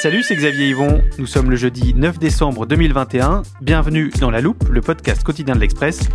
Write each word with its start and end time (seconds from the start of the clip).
Salut, 0.00 0.22
c'est 0.22 0.36
Xavier 0.36 0.68
Yvon. 0.68 1.02
Nous 1.18 1.26
sommes 1.26 1.50
le 1.50 1.56
jeudi 1.56 1.92
9 1.92 2.20
décembre 2.20 2.66
2021. 2.66 3.42
Bienvenue 3.60 4.10
dans 4.20 4.30
La 4.30 4.40
Loupe, 4.40 4.62
le 4.68 4.80
podcast 4.80 5.24
quotidien 5.24 5.56
de 5.56 5.60
l'Express. 5.60 6.08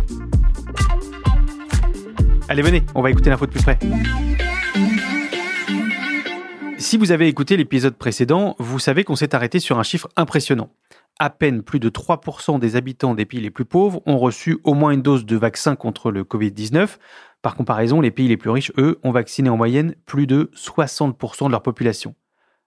Allez, 2.48 2.62
venez, 2.62 2.82
on 2.94 3.02
va 3.02 3.10
écouter 3.10 3.28
l'info 3.28 3.44
de 3.44 3.50
plus 3.50 3.62
près. 3.62 3.78
Si 6.78 6.96
vous 6.96 7.12
avez 7.12 7.28
écouté 7.28 7.58
l'épisode 7.58 7.94
précédent, 7.94 8.56
vous 8.58 8.78
savez 8.78 9.04
qu'on 9.04 9.16
s'est 9.16 9.34
arrêté 9.34 9.58
sur 9.58 9.78
un 9.78 9.82
chiffre 9.82 10.08
impressionnant. 10.16 10.70
À 11.18 11.28
peine 11.28 11.62
plus 11.62 11.78
de 11.78 11.90
3% 11.90 12.58
des 12.58 12.76
habitants 12.76 13.14
des 13.14 13.26
pays 13.26 13.42
les 13.42 13.50
plus 13.50 13.66
pauvres 13.66 14.00
ont 14.06 14.16
reçu 14.16 14.60
au 14.64 14.72
moins 14.72 14.92
une 14.92 15.02
dose 15.02 15.26
de 15.26 15.36
vaccin 15.36 15.76
contre 15.76 16.10
le 16.10 16.24
Covid-19. 16.24 16.96
Par 17.42 17.54
comparaison, 17.54 18.00
les 18.00 18.10
pays 18.10 18.28
les 18.28 18.38
plus 18.38 18.48
riches, 18.48 18.72
eux, 18.78 18.98
ont 19.02 19.12
vacciné 19.12 19.50
en 19.50 19.58
moyenne 19.58 19.94
plus 20.06 20.26
de 20.26 20.50
60% 20.54 21.48
de 21.48 21.50
leur 21.50 21.62
population. 21.62 22.14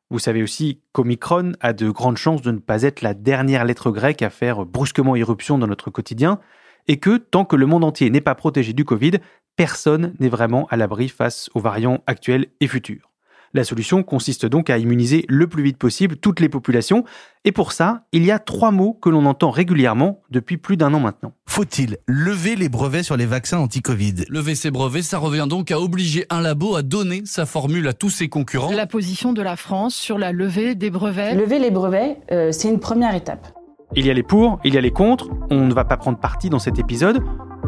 Vous 0.10 0.20
savez 0.20 0.42
aussi 0.42 0.82
qu'Omicron 0.94 1.52
a 1.60 1.74
de 1.74 1.90
grandes 1.90 2.18
chances 2.18 2.42
de 2.42 2.52
ne 2.52 2.60
pas 2.60 2.84
être 2.84 3.02
la 3.02 3.14
dernière 3.14 3.66
lettre 3.66 3.92
grecque 3.92 4.22
à 4.22 4.30
faire 4.30 4.66
brusquement 4.66 5.16
irruption 5.18 5.58
dans 5.58 5.68
notre 5.68 5.92
quotidien, 5.92 6.40
et 6.88 6.98
que 6.98 7.18
tant 7.18 7.44
que 7.44 7.58
le 7.58 7.66
monde 7.66 7.84
entier 7.84 8.10
n'est 8.10 8.22
pas 8.22 8.36
protégé 8.36 8.72
du 8.72 8.86
Covid, 8.86 9.20
personne 9.58 10.14
n'est 10.20 10.30
vraiment 10.30 10.66
à 10.68 10.78
l'abri 10.78 11.10
face 11.10 11.50
aux 11.54 11.60
variants 11.60 12.02
actuels 12.08 12.48
et 12.62 12.68
futurs. 12.68 13.12
La 13.54 13.64
solution 13.64 14.04
consiste 14.04 14.46
donc 14.46 14.70
à 14.70 14.78
immuniser 14.78 15.26
le 15.30 15.48
plus 15.48 15.64
vite 15.64 15.78
possible 15.78 16.18
toutes 16.18 16.40
les 16.40 16.50
populations, 16.50 17.04
et 17.46 17.52
pour 17.52 17.72
ça, 17.72 18.04
il 18.12 18.26
y 18.26 18.32
a 18.32 18.40
trois 18.40 18.72
mots 18.72 18.94
que 18.94 19.10
l'on 19.10 19.26
entend 19.26 19.52
régulièrement 19.52 20.22
depuis 20.30 20.58
plus 20.58 20.76
d'un 20.76 20.94
an 20.94 21.00
maintenant. 21.00 21.34
Faut-il 21.46 21.98
lever 22.08 22.56
les 22.56 22.70
brevets 22.70 23.04
sur 23.04 23.16
les 23.18 23.26
vaccins 23.26 23.60
anti-Covid? 23.60 24.26
Lever 24.30 24.56
ses 24.56 24.70
brevets, 24.70 25.02
ça 25.02 25.18
revient 25.18 25.48
donc 25.50 25.72
à 25.72 25.80
obliger 25.80 26.26
un 26.30 26.42
labo 26.42 26.76
à 26.76 26.82
donner 26.82 27.22
sa 27.26 27.46
formule 27.46 27.88
à 27.88 27.94
tous 27.94 28.10
ses 28.10 28.28
concurrents. 28.28 28.72
La 28.72 28.88
position 28.88 29.34
de 29.34 29.42
la 29.42 29.56
France 29.56 29.96
sur 29.96 30.18
la 30.18 30.32
levée 30.32 30.76
des 30.76 30.90
brevets? 30.90 31.36
Lever 31.36 31.60
les 31.60 31.72
brevets, 31.72 32.18
euh, 32.32 32.52
c'est 32.52 32.70
une 32.70 32.80
première 32.80 33.16
étape. 33.16 33.48
Il 33.96 34.06
y 34.06 34.10
a 34.10 34.14
les 34.14 34.24
pour, 34.24 34.60
il 34.66 34.74
y 34.74 34.78
a 34.78 34.82
les 34.82 34.92
contre, 34.92 35.30
on 35.50 35.66
ne 35.66 35.74
va 35.74 35.86
pas 35.86 35.96
prendre 35.96 36.20
parti 36.20 36.50
dans 36.50 36.60
cet 36.60 36.78
épisode, 36.78 37.24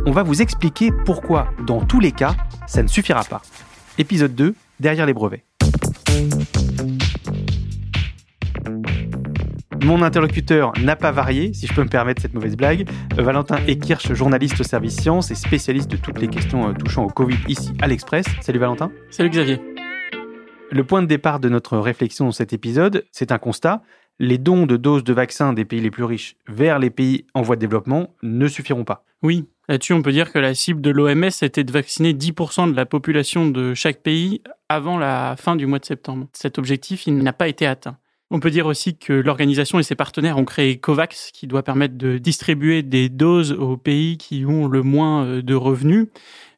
on 0.06 0.12
va 0.12 0.24
vous 0.24 0.42
expliquer 0.42 0.92
pourquoi, 1.06 1.50
dans 1.66 1.82
tous 1.82 2.00
les 2.00 2.12
cas, 2.12 2.36
ça 2.68 2.84
ne 2.84 2.88
suffira 2.88 3.24
pas. 3.24 3.42
Épisode 3.98 4.36
2, 4.36 4.56
derrière 4.80 5.06
les 5.06 5.14
brevets. 5.14 5.44
Mon 9.84 10.02
interlocuteur 10.04 10.74
n'a 10.84 10.96
pas 10.96 11.12
varié, 11.12 11.54
si 11.54 11.66
je 11.66 11.74
peux 11.74 11.84
me 11.84 11.90
permettre 11.90 12.22
cette 12.22 12.34
mauvaise 12.34 12.56
blague. 12.56 12.88
Euh, 13.18 13.24
Valentin 13.24 13.58
Ekirch, 13.66 14.14
journaliste 14.14 14.60
au 14.60 14.64
service 14.64 14.98
sciences 14.98 15.32
et 15.32 15.36
spécialiste 15.36 15.90
de 15.90 15.98
toutes 15.98 16.20
les 16.20 16.28
questions 16.28 16.70
euh, 16.70 16.74
touchant 16.74 17.06
au 17.06 17.10
Covid 17.10 17.38
ici 17.48 17.72
à 17.82 17.88
l'Express. 17.88 18.26
Salut 18.42 18.60
Valentin. 18.60 18.92
Salut 19.10 19.30
Xavier. 19.30 19.60
Le 20.72 20.84
point 20.84 21.02
de 21.02 21.08
départ 21.08 21.40
de 21.40 21.50
notre 21.50 21.78
réflexion 21.78 22.26
dans 22.26 22.32
cet 22.32 22.54
épisode, 22.54 23.06
c'est 23.12 23.32
un 23.32 23.40
constat. 23.40 23.82
Les 24.20 24.38
dons 24.38 24.68
de 24.68 24.78
doses 24.78 25.04
de 25.04 25.14
vaccins 25.14 25.54
des 25.54 25.66
pays 25.66 25.82
les 25.82 25.90
plus 25.90 26.04
riches 26.04 26.36
vers 26.48 26.78
les 26.78 26.92
pays 26.92 27.26
en 27.34 27.42
voie 27.42 27.56
de 27.56 27.62
développement 27.62 28.14
ne 28.22 28.48
suffiront 28.48 28.84
pas. 28.84 29.06
Oui, 29.24 29.48
là-dessus 29.70 29.94
on 29.94 30.02
peut 30.02 30.12
dire 30.12 30.34
que 30.34 30.40
la 30.40 30.54
cible 30.54 30.82
de 30.82 30.90
l'OMS 30.90 31.30
était 31.42 31.64
de 31.64 31.72
vacciner 31.72 32.14
10% 32.14 32.72
de 32.72 32.76
la 32.76 32.86
population 32.86 33.48
de 33.48 33.74
chaque 33.74 34.02
pays 34.02 34.42
avant 34.68 34.98
la 34.98 35.36
fin 35.38 35.56
du 35.56 35.66
mois 35.66 35.80
de 35.80 35.86
septembre. 35.86 36.28
Cet 36.34 36.58
objectif, 36.58 37.08
il 37.08 37.18
n'a 37.20 37.34
pas 37.34 37.48
été 37.48 37.66
atteint. 37.66 37.98
On 38.32 38.40
peut 38.40 38.52
dire 38.52 38.68
aussi 38.68 38.96
que 38.96 39.14
l'organisation 39.14 39.80
et 39.80 39.84
ses 39.84 39.96
partenaires 39.96 40.38
ont 40.38 40.46
créé 40.46 40.78
COVAX, 40.78 41.32
qui 41.34 41.48
doit 41.48 41.64
permettre 41.64 41.98
de 41.98 42.20
distribuer 42.20 42.84
des 42.84 43.10
doses 43.10 43.54
aux 43.54 43.78
pays 43.78 44.18
qui 44.18 44.46
ont 44.46 44.68
le 44.68 44.84
moins 44.84 45.26
euh, 45.26 45.42
de 45.42 45.56
revenus. 45.56 46.08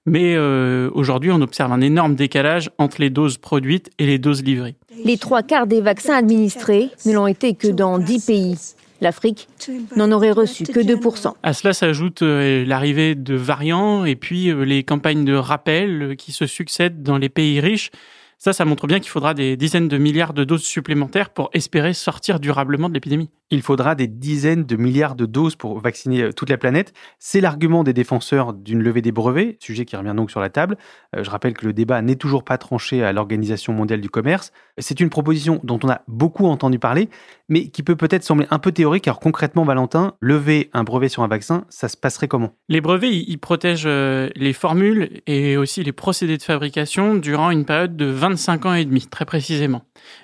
Mais 0.05 0.35
euh, 0.35 0.89
aujourd'hui, 0.93 1.31
on 1.31 1.41
observe 1.41 1.72
un 1.72 1.79
énorme 1.79 2.16
décalage 2.16 2.72
entre 2.78 2.99
les 2.99 3.09
doses 3.09 3.38
produites 3.38 3.89
et 3.99 4.05
les 4.05 4.17
doses 4.17 4.43
livrées. 4.43 4.75
Les 5.05 5.17
trois 5.17 5.43
quarts 5.43 5.67
des 5.67 5.79
vaccins 5.79 6.16
administrés 6.16 6.89
ne 7.05 7.13
l'ont 7.13 7.28
été 7.28 7.53
que 7.53 7.67
dans 7.67 7.99
10 7.99 8.25
pays. 8.25 8.57
L'Afrique 9.01 9.47
n'en 9.95 10.12
aurait 10.12 10.31
reçu 10.31 10.63
que 10.63 10.79
2%. 10.79 11.34
À 11.41 11.53
cela 11.53 11.73
s'ajoute 11.73 12.22
euh, 12.22 12.63
l'arrivée 12.63 13.16
de 13.16 13.34
variants 13.34 14.06
et 14.06 14.16
puis 14.16 14.50
euh, 14.50 14.63
les 14.63 14.84
campagnes 14.84 15.25
de 15.25 15.34
rappel 15.34 16.01
euh, 16.03 16.16
qui 16.16 16.31
se 16.31 16.45
succèdent 16.45 17.01
dans 17.01 17.17
les 17.17 17.29
pays 17.29 17.59
riches. 17.59 17.90
Ça, 18.38 18.53
ça 18.53 18.63
montre 18.63 18.85
bien 18.85 19.00
qu'il 19.00 19.09
faudra 19.09 19.34
des 19.34 19.57
dizaines 19.57 19.88
de 19.88 19.97
milliards 19.97 20.34
de 20.34 20.44
doses 20.44 20.63
supplémentaires 20.63 21.31
pour 21.31 21.50
espérer 21.53 21.94
sortir 21.94 22.40
durablement 22.40 22.90
de 22.90 22.94
l'épidémie. 22.94 23.31
Il 23.53 23.62
faudra 23.62 23.95
des 23.95 24.07
dizaines 24.07 24.63
de 24.63 24.78
milliards 24.78 25.16
de 25.16 25.25
doses 25.25 25.57
pour 25.57 25.78
vacciner 25.79 26.23
euh, 26.23 26.31
toute 26.31 26.50
la 26.50 26.57
planète. 26.57 26.94
C'est 27.19 27.41
l'argument 27.41 27.84
des 27.84 27.91
défenseurs 27.91 28.53
d'une 28.53 28.81
levée 28.81 29.01
des 29.01 29.12
brevets, 29.12 29.57
sujet 29.59 29.84
qui 29.84 29.97
revient 29.97 30.13
donc 30.16 30.31
sur 30.31 30.39
la 30.39 30.50
table. 30.50 30.78
Euh, 31.17 31.23
je 31.25 31.29
rappelle 31.29 31.53
que 31.53 31.66
le 31.66 31.73
débat 31.73 32.01
n'est 32.01 32.16
toujours 32.16 32.45
pas 32.45 32.57
tranché 32.57 33.03
à 33.03 33.11
l'Organisation 33.11 33.73
mondiale 33.73 34.00
du 34.00 34.09
commerce. 34.09 34.53
C'est 34.78 35.01
une 35.01 35.09
proposition 35.09 35.59
dont 35.63 35.79
on 35.84 35.90
a 35.90 36.01
beaucoup 36.07 36.45
entendu 36.45 36.79
parler, 36.79 37.09
mais 37.50 37.67
qui 37.67 37.84
peut 37.84 37.97
peut-être 37.97 38.23
sembler 38.23 38.47
un 38.51 38.59
peu 38.59 38.72
théorique. 38.72 39.06
Alors 39.09 39.19
concrètement, 39.19 39.66
Valentin, 39.66 40.13
lever 40.22 40.69
un 40.72 40.85
brevet 40.85 41.09
sur 41.09 41.22
un 41.22 41.28
vaccin, 41.28 41.66
ça 41.67 41.90
se 41.90 41.97
passerait 41.97 42.29
comment? 42.29 42.53
Les 42.69 42.79
brevets, 42.79 43.11
ils 43.11 43.38
protègent 43.38 43.84
euh, 43.85 44.29
les 44.38 44.53
formules 44.53 45.22
et 45.28 45.57
aussi 45.57 45.84
les 45.84 45.91
procédés 45.91 46.38
de 46.38 46.44
fabrication 46.44 47.16
durant 47.16 47.51
une 47.51 47.66
période 47.66 47.97
de 47.97 48.06
25 48.06 48.66
ans 48.66 48.73
et 48.75 48.85
demi, 48.85 49.07
très 49.07 49.25
précisément. 49.25 49.81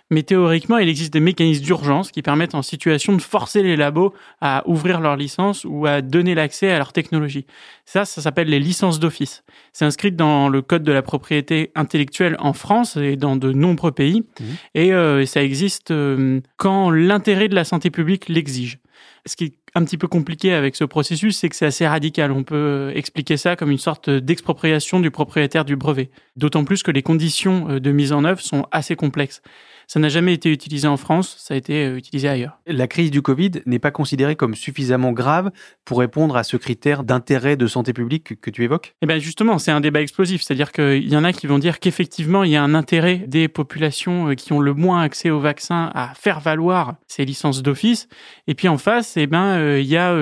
Mais 0.09 0.23
théoriquement, 0.23 0.77
il 0.77 0.87
existe 0.87 1.11
des 1.11 1.19
mécanismes 1.19 1.63
d'urgence 1.63 2.11
qui 2.11 2.21
permettent 2.21 2.55
en 2.55 2.61
situation 2.61 3.16
de 3.17 3.21
forcer 3.21 3.63
les 3.63 3.75
labos 3.75 4.13
à 4.41 4.63
ouvrir 4.67 4.99
leur 4.99 5.15
licence 5.15 5.65
ou 5.65 5.85
à 5.85 6.01
donner 6.01 6.35
l'accès 6.35 6.71
à 6.71 6.77
leur 6.77 6.93
technologie. 6.93 7.45
Ça, 7.85 8.05
ça 8.05 8.21
s'appelle 8.21 8.47
les 8.47 8.59
licences 8.59 8.99
d'office. 8.99 9.43
C'est 9.73 9.85
inscrit 9.85 10.11
dans 10.11 10.49
le 10.49 10.61
code 10.61 10.83
de 10.83 10.91
la 10.91 11.01
propriété 11.01 11.71
intellectuelle 11.75 12.35
en 12.39 12.53
France 12.53 12.97
et 12.97 13.15
dans 13.15 13.35
de 13.35 13.51
nombreux 13.51 13.91
pays. 13.91 14.21
Mmh. 14.21 14.43
Et 14.75 14.93
euh, 14.93 15.25
ça 15.25 15.43
existe 15.43 15.91
euh, 15.91 16.41
quand 16.57 16.89
l'intérêt 16.89 17.47
de 17.47 17.55
la 17.55 17.63
santé 17.63 17.89
publique 17.89 18.29
l'exige. 18.29 18.79
Ce 19.25 19.35
qui 19.35 19.45
est 19.45 19.53
un 19.75 19.83
petit 19.83 19.97
peu 19.97 20.07
compliqué 20.07 20.53
avec 20.53 20.75
ce 20.75 20.83
processus, 20.83 21.37
c'est 21.37 21.49
que 21.49 21.55
c'est 21.55 21.65
assez 21.65 21.85
radical. 21.85 22.31
On 22.31 22.43
peut 22.43 22.55
euh, 22.55 22.91
expliquer 22.95 23.37
ça 23.37 23.55
comme 23.55 23.71
une 23.71 23.77
sorte 23.77 24.09
d'expropriation 24.09 24.99
du 24.99 25.11
propriétaire 25.11 25.65
du 25.65 25.75
brevet. 25.75 26.09
D'autant 26.35 26.63
plus 26.63 26.81
que 26.81 26.91
les 26.91 27.03
conditions 27.03 27.79
de 27.79 27.91
mise 27.91 28.13
en 28.13 28.23
œuvre 28.23 28.41
sont 28.41 28.65
assez 28.71 28.95
complexes. 28.95 29.41
Ça 29.89 30.01
n'a 30.01 30.09
jamais 30.09 30.33
été 30.33 30.51
utilisé 30.51 30.85
en 30.85 30.97
France, 30.97 31.37
ça 31.39 31.53
a 31.53 31.57
été 31.57 31.85
euh, 31.85 31.95
utilisé 31.95 32.27
ailleurs. 32.27 32.59
La 32.67 32.89
crise 32.89 33.09
du 33.09 33.21
Covid 33.21 33.51
n'est 33.65 33.79
pas 33.79 33.91
considérée 33.91 34.35
comme 34.35 34.53
suffisamment 34.53 35.13
grave 35.13 35.49
pour 35.85 35.99
répondre 35.99 36.35
à 36.35 36.43
ce 36.43 36.57
critère 36.57 37.05
d'intérêt 37.05 37.55
de 37.55 37.67
santé 37.67 37.93
publique 37.93 38.41
que 38.41 38.49
tu 38.49 38.65
évoques? 38.65 38.95
Eh 39.01 39.05
bien 39.05 39.17
justement, 39.17 39.59
c'est 39.59 39.71
un 39.71 39.79
débat 39.79 40.01
explosif, 40.01 40.41
c'est-à-dire 40.41 40.73
qu'il 40.73 41.07
y 41.07 41.15
en 41.15 41.23
a 41.23 41.31
qui 41.31 41.47
vont 41.47 41.57
dire 41.57 41.79
qu'effectivement, 41.79 42.43
il 42.43 42.51
y 42.51 42.57
a 42.57 42.63
un 42.63 42.73
intérêt 42.73 43.23
des 43.27 43.47
populations 43.47 44.31
euh, 44.31 44.33
qui 44.33 44.51
ont 44.51 44.59
le 44.59 44.73
moins 44.73 45.01
accès 45.01 45.29
au 45.29 45.39
vaccin 45.39 45.89
à 45.95 46.13
faire 46.15 46.41
valoir 46.41 46.95
ces 47.07 47.23
licences 47.23 47.63
d'office. 47.63 48.09
Et 48.47 48.55
puis 48.55 48.67
en 48.67 48.77
face, 48.77 49.15
eh 49.15 49.25
ben, 49.25 49.55
euh, 49.55 49.79
il 49.79 49.87
y 49.87 49.95
a 49.95 50.13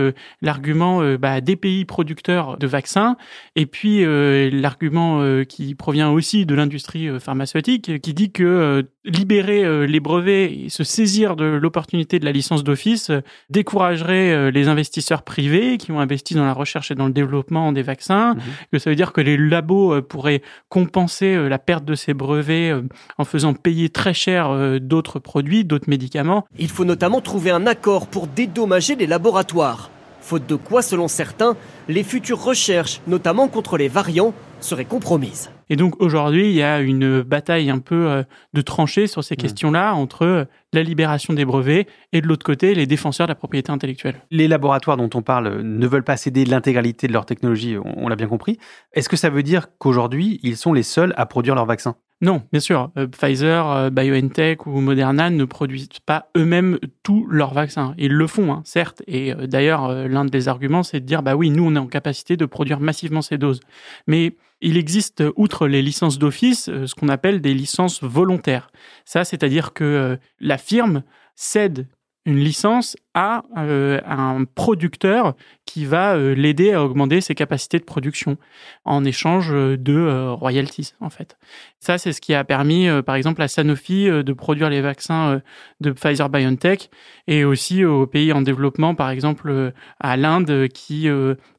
l'argument 0.44 1.02
bah, 1.18 1.42
des 1.42 1.56
pays 1.56 1.86
producteurs 1.86 2.58
de 2.58 2.68
vaccins, 2.68 3.18
et 3.56 3.66
puis 3.66 4.04
l'argument 4.52 5.44
qui 5.46 5.74
provient 5.76 6.12
aussi 6.12 6.46
de 6.46 6.54
l'industrie 6.54 7.20
pharmaceutique, 7.20 8.02
qui 8.02 8.14
dit 8.14 8.32
que 8.32 8.86
libérer 9.06 9.55
euh, 9.64 9.86
les 9.86 10.00
brevets 10.00 10.52
et 10.52 10.70
se 10.70 10.84
saisir 10.84 11.36
de 11.36 11.46
l'opportunité 11.46 12.20
de 12.20 12.26
la 12.26 12.32
licence 12.32 12.64
d'office 12.64 13.10
euh, 13.10 13.22
découragerait 13.50 14.32
euh, 14.32 14.52
les 14.52 14.68
investisseurs 14.68 15.24
privés 15.24 15.78
qui 15.78 15.92
ont 15.92 16.00
investi 16.00 16.34
dans 16.34 16.46
la 16.46 16.54
recherche 16.54 16.92
et 16.92 16.96
dans 16.96 17.06
le 17.06 17.14
développement 17.14 17.72
des 17.72 17.82
vaccins, 17.82 18.34
mhm. 18.34 18.42
que 18.72 18.80
ça 18.80 18.90
veut 18.90 18.96
dire 18.96 19.14
que 19.14 19.22
les 19.22 19.38
labos 19.38 20.02
pourraient 20.02 20.42
compenser 20.70 21.48
la 21.48 21.60
perte 21.60 21.86
de 21.86 21.96
ces 21.96 22.14
brevets 22.14 22.74
en 23.18 23.26
faisant 23.26 23.54
payer 23.54 23.90
très 23.90 24.14
cher 24.14 24.80
d'autres 24.80 25.20
produits, 25.20 25.64
d'autres 25.64 25.90
médicaments. 25.90 26.46
Il 26.58 26.70
faut 26.70 26.86
notamment 26.86 27.22
trouver 27.22 27.52
un 27.52 27.68
accord 27.68 28.08
pour 28.08 28.28
dédommager 28.28 28.96
les 28.96 29.08
laboratoires. 29.08 29.90
Faute 30.22 30.48
de 30.48 30.56
quoi, 30.56 30.82
selon 30.82 31.08
certains, 31.08 31.56
les 31.88 32.04
futures 32.04 32.44
recherches, 32.44 33.02
notamment 33.08 33.48
contre 33.48 33.78
les 33.78 33.88
variants, 33.88 34.34
seraient 34.60 34.86
compromises. 34.86 35.52
Et 35.70 35.76
donc 35.76 36.02
aujourd'hui, 36.02 36.48
il 36.50 36.56
y 36.56 36.64
a 36.64 36.80
une 36.80 37.22
bataille 37.22 37.70
un 37.70 37.80
peu 37.80 38.08
euh, 38.08 38.24
de 38.54 38.62
tranchées 38.62 39.08
sur 39.08 39.24
ces 39.24 39.36
questions-là 39.36 39.94
entre 39.94 40.24
euh, 40.24 40.46
la 40.76 40.84
libération 40.84 41.34
des 41.34 41.46
brevets 41.46 41.88
et 42.14 42.22
de 42.22 42.28
l'autre 42.28 42.46
côté, 42.46 42.76
les 42.76 42.86
défenseurs 42.86 43.28
de 43.28 43.32
la 43.32 43.36
propriété 43.36 43.72
intellectuelle. 43.72 44.22
Les 44.30 44.48
laboratoires 44.48 44.98
dont 44.98 45.10
on 45.14 45.22
parle 45.22 45.48
euh, 45.48 45.64
ne 45.64 45.88
veulent 45.88 46.04
pas 46.04 46.18
céder 46.18 46.46
l'intégralité 46.46 47.08
de 47.08 47.14
leur 47.14 47.26
technologie, 47.26 47.78
on, 47.84 48.08
l'a 48.08 48.16
bien 48.16 48.28
compris. 48.28 48.60
Est-ce 48.94 49.10
que 49.10 49.16
ça 49.16 49.30
veut 49.30 49.44
dire 49.44 49.68
qu'aujourd'hui, 49.80 50.40
ils 50.44 50.58
sont 50.58 50.74
les 50.74 50.84
seuls 50.84 51.14
à 51.18 51.26
produire 51.26 51.56
leurs 51.56 51.66
vaccins 51.66 51.96
Non, 52.22 52.44
bien 52.52 52.60
sûr. 52.60 52.92
Euh, 52.98 53.08
Pfizer, 53.08 53.70
euh, 53.72 53.90
BioNTech 53.90 54.66
ou 54.68 54.82
Moderna 54.82 55.30
ne 55.30 55.46
produisent 55.46 55.88
pas 56.06 56.30
eux-mêmes 56.38 56.78
tous 57.04 57.26
leurs 57.28 57.54
vaccins. 57.54 57.96
Ils 57.98 58.14
le 58.14 58.28
font, 58.28 58.52
hein, 58.52 58.62
certes. 58.66 59.02
Et 59.08 59.34
euh, 59.34 59.48
d'ailleurs, 59.48 60.08
l'un 60.08 60.26
des 60.26 60.48
arguments, 60.48 60.84
c'est 60.84 61.00
de 61.00 61.06
dire, 61.06 61.24
bah 61.24 61.36
oui, 61.36 61.50
nous, 61.50 61.66
on 61.66 61.76
est 61.76 61.80
en 61.80 61.88
capacité 61.88 62.38
de 62.38 62.46
produire 62.46 62.80
massivement 62.80 63.22
ces 63.22 63.38
doses. 63.38 63.62
Mais 64.08 64.36
il 64.66 64.78
existe, 64.78 65.22
euh, 65.22 65.32
outre 65.36 65.68
les 65.68 65.82
licences 65.82 66.18
d'office, 66.18 66.70
euh, 66.70 66.88
ce 66.88 66.96
qu'on 66.96 67.08
appelle 67.08 67.40
des 67.40 67.54
licences 67.54 68.04
volontaires. 68.04 68.72
Ça, 69.06 69.24
c'est-à-dire 69.24 69.74
que 69.74 69.84
euh, 69.84 70.18
la 70.40 70.58
firme 70.58 71.04
cède 71.36 71.88
une 72.26 72.40
licence 72.40 72.98
à 73.16 73.44
euh, 73.58 74.00
un 74.06 74.44
producteur 74.44 75.36
qui 75.66 75.86
va 75.86 76.16
euh, 76.16 76.36
l'aider 76.36 76.74
à 76.74 76.84
augmenter 76.84 77.22
ses 77.22 77.34
capacités 77.34 77.80
de 77.80 77.84
production 77.84 78.38
en 78.84 79.04
échange 79.04 79.52
euh, 79.52 79.78
de 79.78 79.96
euh, 79.96 80.32
royalties 80.32 80.94
en 81.00 81.10
fait. 81.10 81.38
Ça 81.80 81.98
c'est 81.98 82.14
ce 82.14 82.22
qui 82.22 82.34
a 82.34 82.44
permis 82.44 82.88
par 83.06 83.16
exemple 83.16 83.42
à 83.42 83.48
Sanofi 83.48 84.06
de 84.06 84.34
produire 84.34 84.70
les 84.70 84.82
vaccins 84.82 85.42
de 85.82 85.92
Pfizer 85.92 86.30
BioNTech 86.30 86.90
et 87.28 87.46
aussi 87.46 87.86
aux 87.86 88.08
pays 88.08 88.34
en 88.34 88.42
développement 88.42 88.96
par 88.96 89.12
exemple 89.12 89.72
à 90.00 90.18
l'Inde 90.18 90.68
qui 90.70 91.08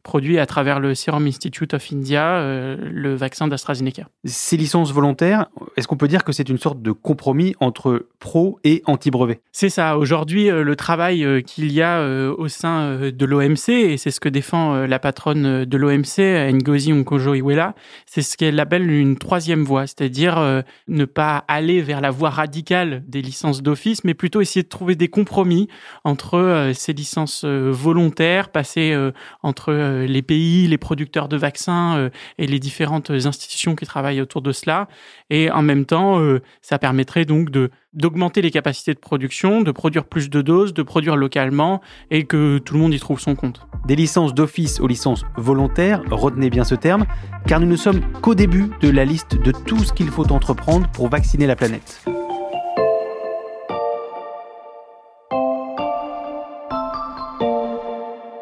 produit 0.03 0.41
à 0.41 0.47
travers 0.47 0.81
le 0.81 0.97
Serum 0.97 1.27
Institute 1.27 1.75
of 1.75 1.93
India 1.93 2.41
le 2.77 3.15
vaccin 3.15 3.47
d'AstraZeneca. 3.47 4.09
Ces 4.25 4.57
licences 4.57 4.93
volontaires, 4.93 5.47
est-ce 5.77 5.87
qu'on 5.87 5.97
peut 5.97 6.09
dire 6.09 6.25
que 6.25 6.33
c'est 6.33 6.49
une 6.49 6.59
sorte 6.59 6.83
de 6.83 6.91
compromis 6.91 7.55
entre 7.61 8.09
pro 8.19 8.59
et 8.65 8.83
anti-brevet? 8.87 9.41
C'est 9.53 9.71
ça. 9.71 9.97
Aujourd'hui, 9.97 10.49
le 10.51 10.75
travail 10.75 11.45
qu'il 11.47 11.73
y 11.73 11.81
a 11.81 12.01
euh, 12.01 12.35
au 12.37 12.49
sein 12.49 12.81
euh, 12.81 13.11
de 13.11 13.25
l'OMC, 13.25 13.71
et 13.71 13.97
c'est 13.97 14.11
ce 14.11 14.21
que 14.21 14.29
défend 14.29 14.75
euh, 14.75 14.87
la 14.87 14.99
patronne 14.99 15.65
de 15.65 15.77
l'OMC, 15.79 16.53
Ngozi 16.53 16.93
Onkojo-Iweala, 16.93 17.75
c'est 18.05 18.21
ce 18.21 18.37
qu'elle 18.37 18.61
appelle 18.61 18.91
une 18.91 19.17
troisième 19.17 19.65
voie, 19.65 19.87
c'est-à-dire 19.87 20.65
ne 20.89 21.05
pas 21.05 21.45
aller 21.49 21.81
vers 21.81 22.01
la 22.01 22.11
voie 22.11 22.31
radicale 22.31 23.03
des 23.07 23.23
licences 23.23 23.63
d'office, 23.63 24.05
mais 24.05 24.15
plutôt 24.15 24.41
essayer 24.41 24.63
de 24.63 24.69
trouver 24.69 24.97
des 24.97 25.09
compromis 25.09 25.69
entre 26.05 26.73
ces 26.75 26.93
licences 26.93 27.45
volontaires, 27.45 28.51
passer 28.51 28.93
euh, 28.93 29.13
entre 29.43 29.73
les 30.07 30.23
pays, 30.23 30.67
les 30.67 30.79
producteurs 30.79 31.29
de 31.29 31.37
vaccins 31.37 32.11
et 32.39 32.47
les 32.47 32.59
différentes 32.59 33.11
institutions 33.11 33.77
qui 33.77 33.87
travaillent 33.87 34.21
autour 34.21 34.43
de 34.43 34.53
cela, 34.53 34.89
et 35.31 35.51
en 35.51 35.63
même 35.63 35.85
temps, 35.85 36.21
ça 36.61 36.79
permettrait 36.79 37.25
donc 37.25 37.51
de 37.51 37.71
d'augmenter 37.97 38.43
les 38.43 38.51
capacités 38.51 38.95
de 38.95 38.99
production, 38.99 39.63
de 39.63 39.73
produire 39.73 40.05
plus 40.05 40.31
de 40.31 40.43
doses, 40.43 40.75
de 40.75 40.83
produire 40.83 41.17
localement 41.17 41.81
et 42.11 42.25
que 42.25 42.59
tout 42.59 42.75
le 42.75 42.81
monde 42.81 42.95
y 42.95 43.01
trouve 43.01 43.19
son 43.19 43.35
compte. 43.35 43.67
Des 43.87 43.97
licences 43.97 44.35
d'office 44.35 44.81
aux 44.81 44.87
licences 44.87 45.25
volontaires, 45.37 46.03
retenez 46.11 46.51
bien 46.51 46.65
ce 46.65 46.75
terme, 46.75 47.07
car 47.47 47.59
nous 47.59 47.67
ne 47.67 47.77
sommes 47.77 48.01
qu'au 48.21 48.35
début 48.35 48.71
de 48.81 48.91
la 48.91 49.05
liste 49.05 49.41
de 49.41 49.51
tout 49.51 49.79
ce 49.79 49.93
qu'il 49.93 50.09
faut 50.09 50.31
entreprendre 50.31 50.89
pour 50.93 51.09
vacciner 51.09 51.47
la 51.47 51.57
planète. 51.57 52.05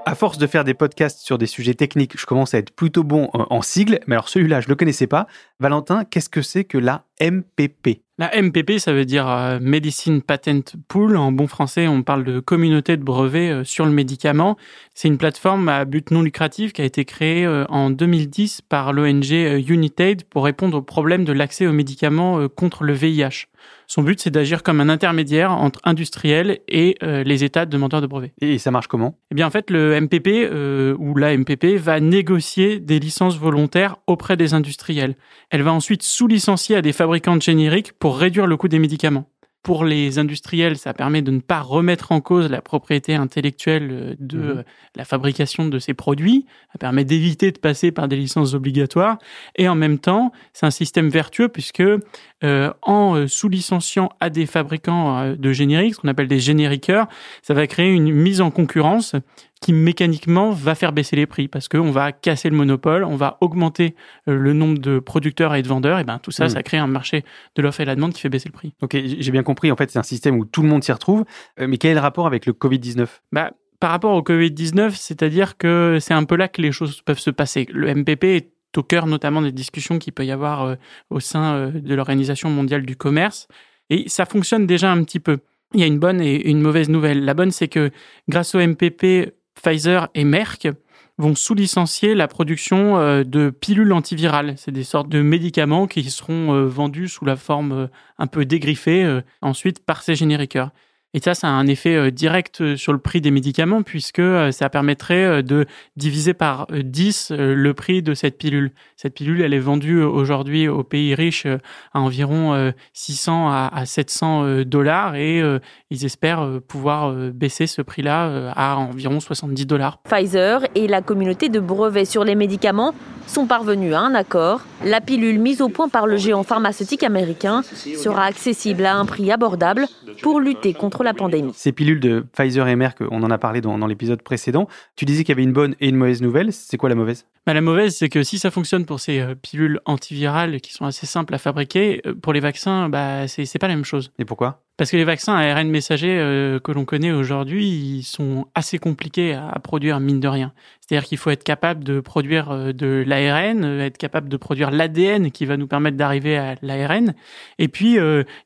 À 0.06 0.16
force 0.16 0.38
de 0.38 0.46
faire 0.46 0.62
des 0.62 0.74
podcasts 0.74 1.18
sur 1.18 1.38
des 1.38 1.46
sujets 1.46 1.74
techniques, 1.74 2.20
je 2.20 2.24
commence 2.24 2.54
à 2.54 2.58
être 2.58 2.70
plutôt 2.70 3.02
bon 3.02 3.30
en 3.32 3.46
en 3.50 3.62
sigles, 3.62 3.98
mais 4.06 4.14
alors 4.14 4.28
celui-là, 4.28 4.60
je 4.60 4.66
ne 4.66 4.70
le 4.70 4.76
connaissais 4.76 5.08
pas. 5.08 5.26
Valentin, 5.58 6.04
qu'est-ce 6.04 6.28
que 6.28 6.40
c'est 6.40 6.62
que 6.62 6.78
la 6.78 7.04
MPP 7.20 8.00
La 8.18 8.30
MPP, 8.40 8.78
ça 8.78 8.92
veut 8.92 9.04
dire 9.04 9.28
euh, 9.28 9.58
Medicine 9.60 10.20
Patent 10.20 10.74
Pool. 10.88 11.16
En 11.16 11.30
bon 11.30 11.46
français, 11.46 11.86
on 11.86 12.02
parle 12.02 12.24
de 12.24 12.40
communauté 12.40 12.96
de 12.96 13.04
brevets 13.04 13.50
euh, 13.50 13.64
sur 13.64 13.86
le 13.86 13.92
médicament. 13.92 14.56
C'est 14.94 15.08
une 15.08 15.18
plateforme 15.18 15.68
à 15.68 15.84
but 15.84 16.10
non 16.10 16.22
lucratif 16.22 16.72
qui 16.72 16.82
a 16.82 16.84
été 16.84 17.04
créée 17.04 17.46
euh, 17.46 17.64
en 17.68 17.90
2010 17.90 18.62
par 18.62 18.92
l'ONG 18.92 19.30
Unitaid 19.68 20.24
pour 20.24 20.44
répondre 20.44 20.78
au 20.78 20.82
problème 20.82 21.24
de 21.24 21.32
l'accès 21.32 21.66
aux 21.66 21.72
médicaments 21.72 22.48
contre 22.48 22.82
le 22.82 22.92
VIH. 22.92 23.46
Son 23.86 24.02
but, 24.02 24.20
c'est 24.20 24.30
d'agir 24.30 24.62
comme 24.62 24.80
un 24.80 24.88
intermédiaire 24.88 25.52
entre 25.52 25.80
industriels 25.84 26.60
et 26.68 26.96
les 27.00 27.44
États 27.44 27.64
demandeurs 27.64 28.02
de 28.02 28.06
brevets. 28.06 28.32
Et 28.40 28.58
ça 28.58 28.70
marche 28.70 28.88
comment? 28.88 29.18
Eh 29.30 29.34
bien, 29.34 29.46
en 29.46 29.50
fait, 29.50 29.70
le 29.70 29.98
MPP 30.00 30.50
ou 30.98 31.14
la 31.14 31.36
MPP 31.36 31.76
va 31.76 32.00
négocier 32.00 32.78
des 32.78 32.98
licences 32.98 33.38
volontaires 33.38 33.96
auprès 34.06 34.36
des 34.36 34.52
industriels. 34.52 35.16
Elle 35.50 35.62
va 35.62 35.72
ensuite 35.72 36.02
sous-licencier 36.02 36.76
à 36.76 36.82
des 36.82 36.92
fabricants 36.92 37.03
de 37.06 37.42
génériques 37.42 37.92
pour 37.92 38.18
réduire 38.18 38.46
le 38.46 38.56
coût 38.56 38.68
des 38.68 38.78
médicaments. 38.78 39.26
Pour 39.62 39.86
les 39.86 40.18
industriels, 40.18 40.76
ça 40.76 40.92
permet 40.92 41.22
de 41.22 41.30
ne 41.30 41.40
pas 41.40 41.60
remettre 41.62 42.12
en 42.12 42.20
cause 42.20 42.50
la 42.50 42.60
propriété 42.60 43.14
intellectuelle 43.14 43.88
euh, 43.90 44.14
de 44.18 44.36
Mhm. 44.36 44.58
euh, 44.58 44.62
la 44.94 45.06
fabrication 45.06 45.66
de 45.66 45.78
ces 45.78 45.94
produits. 45.94 46.44
Ça 46.72 46.78
permet 46.78 47.04
d'éviter 47.04 47.50
de 47.50 47.58
passer 47.58 47.90
par 47.90 48.06
des 48.06 48.16
licences 48.16 48.52
obligatoires. 48.52 49.16
Et 49.56 49.66
en 49.66 49.74
même 49.74 49.98
temps, 49.98 50.32
c'est 50.52 50.66
un 50.66 50.70
système 50.70 51.08
vertueux 51.08 51.48
puisque 51.48 51.80
euh, 51.80 52.72
en 52.82 53.26
sous-licenciant 53.26 54.10
à 54.20 54.28
des 54.28 54.44
fabricants 54.44 55.34
de 55.34 55.52
génériques, 55.52 55.94
ce 55.94 56.00
qu'on 56.00 56.08
appelle 56.08 56.28
des 56.28 56.40
génériqueurs, 56.40 57.06
ça 57.40 57.54
va 57.54 57.66
créer 57.66 57.90
une 57.90 58.12
mise 58.12 58.42
en 58.42 58.50
concurrence 58.50 59.14
qui 59.60 59.72
mécaniquement 59.72 60.50
va 60.50 60.74
faire 60.74 60.92
baisser 60.92 61.16
les 61.16 61.26
prix 61.26 61.48
parce 61.48 61.68
qu'on 61.68 61.90
va 61.90 62.12
casser 62.12 62.50
le 62.50 62.56
monopole, 62.56 63.04
on 63.04 63.16
va 63.16 63.38
augmenter 63.40 63.94
euh, 64.28 64.36
le 64.36 64.52
nombre 64.52 64.78
de 64.78 64.98
producteurs 64.98 65.54
et 65.54 65.62
de 65.62 65.68
vendeurs, 65.68 65.98
et 65.98 66.04
ben 66.04 66.18
tout 66.18 66.30
ça, 66.30 66.46
Mm. 66.46 66.48
ça 66.50 66.62
crée 66.62 66.76
un 66.76 66.86
marché 66.86 67.24
de 67.56 67.62
l'offre 67.62 67.80
et 67.80 67.84
la 67.84 67.94
demande 67.94 68.12
qui 68.12 68.20
fait 68.20 68.28
baisser 68.28 68.48
le 68.48 68.52
prix. 68.52 68.74
Ok, 68.82 68.96
j'ai 68.96 69.30
bien 69.30 69.42
compris. 69.42 69.72
En 69.72 69.76
fait, 69.76 69.90
c'est 69.90 69.98
un 69.98 70.02
système 70.02 70.36
où 70.36 70.44
tout 70.44 70.62
le 70.62 70.68
monde 70.68 70.84
s'y 70.84 70.92
retrouve. 70.92 71.24
Euh, 71.60 71.66
mais 71.66 71.78
quel 71.78 71.92
est 71.92 71.94
le 71.94 72.00
rapport 72.00 72.26
avec 72.26 72.46
le 72.46 72.52
Covid-19 72.52 73.06
Bah, 73.32 73.52
par 73.80 73.90
rapport 73.90 74.14
au 74.14 74.22
Covid-19, 74.22 74.90
c'est-à-dire 74.94 75.56
que 75.56 75.98
c'est 76.00 76.14
un 76.14 76.24
peu 76.24 76.36
là 76.36 76.48
que 76.48 76.60
les 76.60 76.72
choses 76.72 77.00
peuvent 77.02 77.18
se 77.18 77.30
passer. 77.30 77.66
Le 77.72 77.94
MPP 77.94 78.24
est 78.24 78.50
au 78.76 78.82
cœur 78.82 79.06
notamment 79.06 79.40
des 79.40 79.52
discussions 79.52 79.98
qu'il 79.98 80.12
peut 80.12 80.26
y 80.26 80.32
avoir 80.32 80.64
euh, 80.64 80.74
au 81.10 81.20
sein 81.20 81.70
de 81.70 81.94
l'Organisation 81.94 82.50
mondiale 82.50 82.84
du 82.84 82.96
commerce. 82.96 83.48
Et 83.90 84.08
ça 84.08 84.26
fonctionne 84.26 84.66
déjà 84.66 84.90
un 84.90 85.02
petit 85.04 85.20
peu. 85.20 85.38
Il 85.74 85.80
y 85.80 85.82
a 85.82 85.86
une 85.86 85.98
bonne 85.98 86.20
et 86.20 86.48
une 86.48 86.60
mauvaise 86.60 86.88
nouvelle. 86.88 87.24
La 87.24 87.34
bonne, 87.34 87.50
c'est 87.50 87.68
que 87.68 87.90
grâce 88.28 88.54
au 88.54 88.58
MPP, 88.58 89.32
Pfizer 89.64 90.08
et 90.14 90.24
Merck 90.24 90.68
vont 91.16 91.34
sous-licencier 91.34 92.14
la 92.14 92.28
production 92.28 92.98
euh, 92.98 93.24
de 93.24 93.50
pilules 93.50 93.92
antivirales. 93.92 94.54
C'est 94.56 94.72
des 94.72 94.84
sortes 94.84 95.08
de 95.08 95.22
médicaments 95.22 95.86
qui 95.86 96.10
seront 96.10 96.52
euh, 96.52 96.66
vendus 96.66 97.08
sous 97.08 97.24
la 97.24 97.36
forme 97.36 97.72
euh, 97.72 97.86
un 98.18 98.26
peu 98.26 98.44
dégriffée 98.44 99.20
ensuite 99.40 99.84
par 99.84 100.02
ces 100.02 100.14
génériqueurs. 100.14 100.70
Et 101.14 101.20
ça, 101.20 101.34
ça 101.34 101.46
a 101.46 101.50
un 101.50 101.68
effet 101.68 101.94
euh, 101.94 102.10
direct 102.10 102.60
euh, 102.60 102.76
sur 102.76 102.92
le 102.92 102.98
prix 102.98 103.20
des 103.20 103.30
médicaments 103.30 103.82
puisque 103.82 104.18
euh, 104.18 104.50
ça 104.50 104.68
permettrait 104.68 105.44
de 105.44 105.64
diviser 105.96 106.34
par 106.34 106.66
euh, 106.72 106.82
10 106.82 107.30
euh, 107.30 107.54
le 107.54 107.72
prix 107.72 108.02
de 108.02 108.14
cette 108.14 108.36
pilule. 108.36 108.72
Cette 108.96 109.14
pilule, 109.14 109.40
elle 109.40 109.54
est 109.54 109.60
vendue 109.60 110.02
aujourd'hui 110.02 110.66
aux 110.66 110.82
pays 110.82 111.14
riches 111.14 111.46
à 111.46 112.00
environ 112.00 112.52
euh, 112.54 112.72
600 112.94 113.48
à, 113.48 113.70
à 113.72 113.86
700 113.86 114.44
euh, 114.44 114.64
dollars 114.64 115.14
et 115.14 115.42
ils 115.90 116.04
espèrent 116.04 116.60
pouvoir 116.66 117.12
baisser 117.12 117.68
ce 117.68 117.80
prix-là 117.82 118.52
à 118.56 118.76
environ 118.76 119.20
70 119.20 119.66
dollars. 119.66 119.98
Pfizer 120.02 120.66
et 120.74 120.88
la 120.88 121.02
communauté 121.02 121.48
de 121.48 121.60
brevets 121.60 122.04
sur 122.04 122.24
les 122.24 122.34
médicaments 122.34 122.92
sont 123.26 123.46
parvenus 123.46 123.94
à 123.94 124.00
un 124.00 124.14
accord. 124.14 124.60
La 124.84 125.00
pilule 125.00 125.38
mise 125.38 125.60
au 125.60 125.68
point 125.68 125.88
par 125.88 126.06
le 126.06 126.16
géant 126.16 126.42
pharmaceutique 126.42 127.02
américain 127.02 127.62
sera 127.62 128.24
accessible 128.24 128.84
à 128.84 128.96
un 128.96 129.06
prix 129.06 129.30
abordable 129.30 129.86
pour 130.22 130.40
lutter 130.40 130.74
contre 130.74 131.02
la 131.02 131.14
pandémie. 131.14 131.52
Ces 131.54 131.72
pilules 131.72 132.00
de 132.00 132.24
Pfizer 132.32 132.68
et 132.68 132.76
Merck, 132.76 132.98
on 133.10 133.22
en 133.22 133.30
a 133.30 133.38
parlé 133.38 133.60
dans, 133.60 133.78
dans 133.78 133.86
l'épisode 133.86 134.22
précédent. 134.22 134.68
Tu 134.96 135.04
disais 135.04 135.24
qu'il 135.24 135.30
y 135.30 135.36
avait 135.36 135.42
une 135.42 135.52
bonne 135.52 135.74
et 135.80 135.88
une 135.88 135.96
mauvaise 135.96 136.22
nouvelle. 136.22 136.52
C'est 136.52 136.76
quoi 136.76 136.88
la 136.88 136.94
mauvaise? 136.94 137.26
Bah, 137.46 137.54
la 137.54 137.60
mauvaise, 137.60 137.96
c'est 137.96 138.08
que 138.08 138.22
si 138.22 138.38
ça 138.38 138.50
fonctionne 138.50 138.86
pour 138.86 139.00
ces 139.00 139.20
euh, 139.20 139.34
pilules 139.34 139.80
antivirales 139.84 140.60
qui 140.60 140.72
sont 140.72 140.86
assez 140.86 141.06
simples 141.06 141.34
à 141.34 141.38
fabriquer, 141.38 142.00
euh, 142.06 142.14
pour 142.14 142.32
les 142.32 142.40
vaccins, 142.40 142.88
bah, 142.88 143.28
c'est 143.28 143.58
pas 143.58 143.68
la 143.68 143.74
même 143.74 143.84
chose. 143.84 144.12
Et 144.18 144.24
pourquoi? 144.24 144.63
Parce 144.76 144.90
que 144.90 144.96
les 144.96 145.04
vaccins 145.04 145.34
à 145.34 145.52
ARN 145.52 145.68
messager 145.68 146.18
euh, 146.18 146.58
que 146.58 146.72
l'on 146.72 146.84
connaît 146.84 147.12
aujourd'hui, 147.12 147.68
ils 147.68 148.02
sont 148.02 148.48
assez 148.56 148.78
compliqués 148.78 149.32
à, 149.32 149.56
produire, 149.60 150.00
mine 150.00 150.18
de 150.18 150.26
rien. 150.26 150.52
C'est-à-dire 150.80 151.06
qu'il 151.06 151.16
faut 151.16 151.30
être 151.30 151.44
capable 151.44 151.84
de 151.84 152.00
produire 152.00 152.50
euh, 152.50 152.72
de 152.72 153.04
l'ARN, 153.06 153.64
euh, 153.64 153.86
être 153.86 153.98
capable 153.98 154.28
de 154.28 154.36
produire 154.36 154.72
l'ADN 154.72 155.30
qui 155.30 155.46
va 155.46 155.56
nous 155.56 155.68
permettre 155.68 155.96
d'arriver 155.96 156.36
à 156.36 156.56
l'ARN. 156.60 157.14
Et 157.60 157.68
puis, 157.68 157.98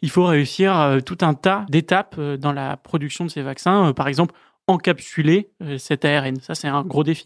il 0.02 0.11
faut 0.11 0.25
réussir 0.25 0.99
tout 1.04 1.18
un 1.23 1.32
tas 1.32 1.64
d'étapes 1.70 2.20
dans 2.20 2.52
la 2.52 2.76
production 2.76 3.25
de 3.25 3.30
ces 3.30 3.42
vaccins. 3.42 3.92
Par 3.94 4.08
exemple, 4.08 4.35
encapsuler 4.69 5.51
euh, 5.63 5.79
cet 5.79 6.05
ARN. 6.05 6.37
Ça, 6.41 6.55
c'est 6.55 6.69
un 6.69 6.83
gros 6.83 7.03
défi. 7.03 7.25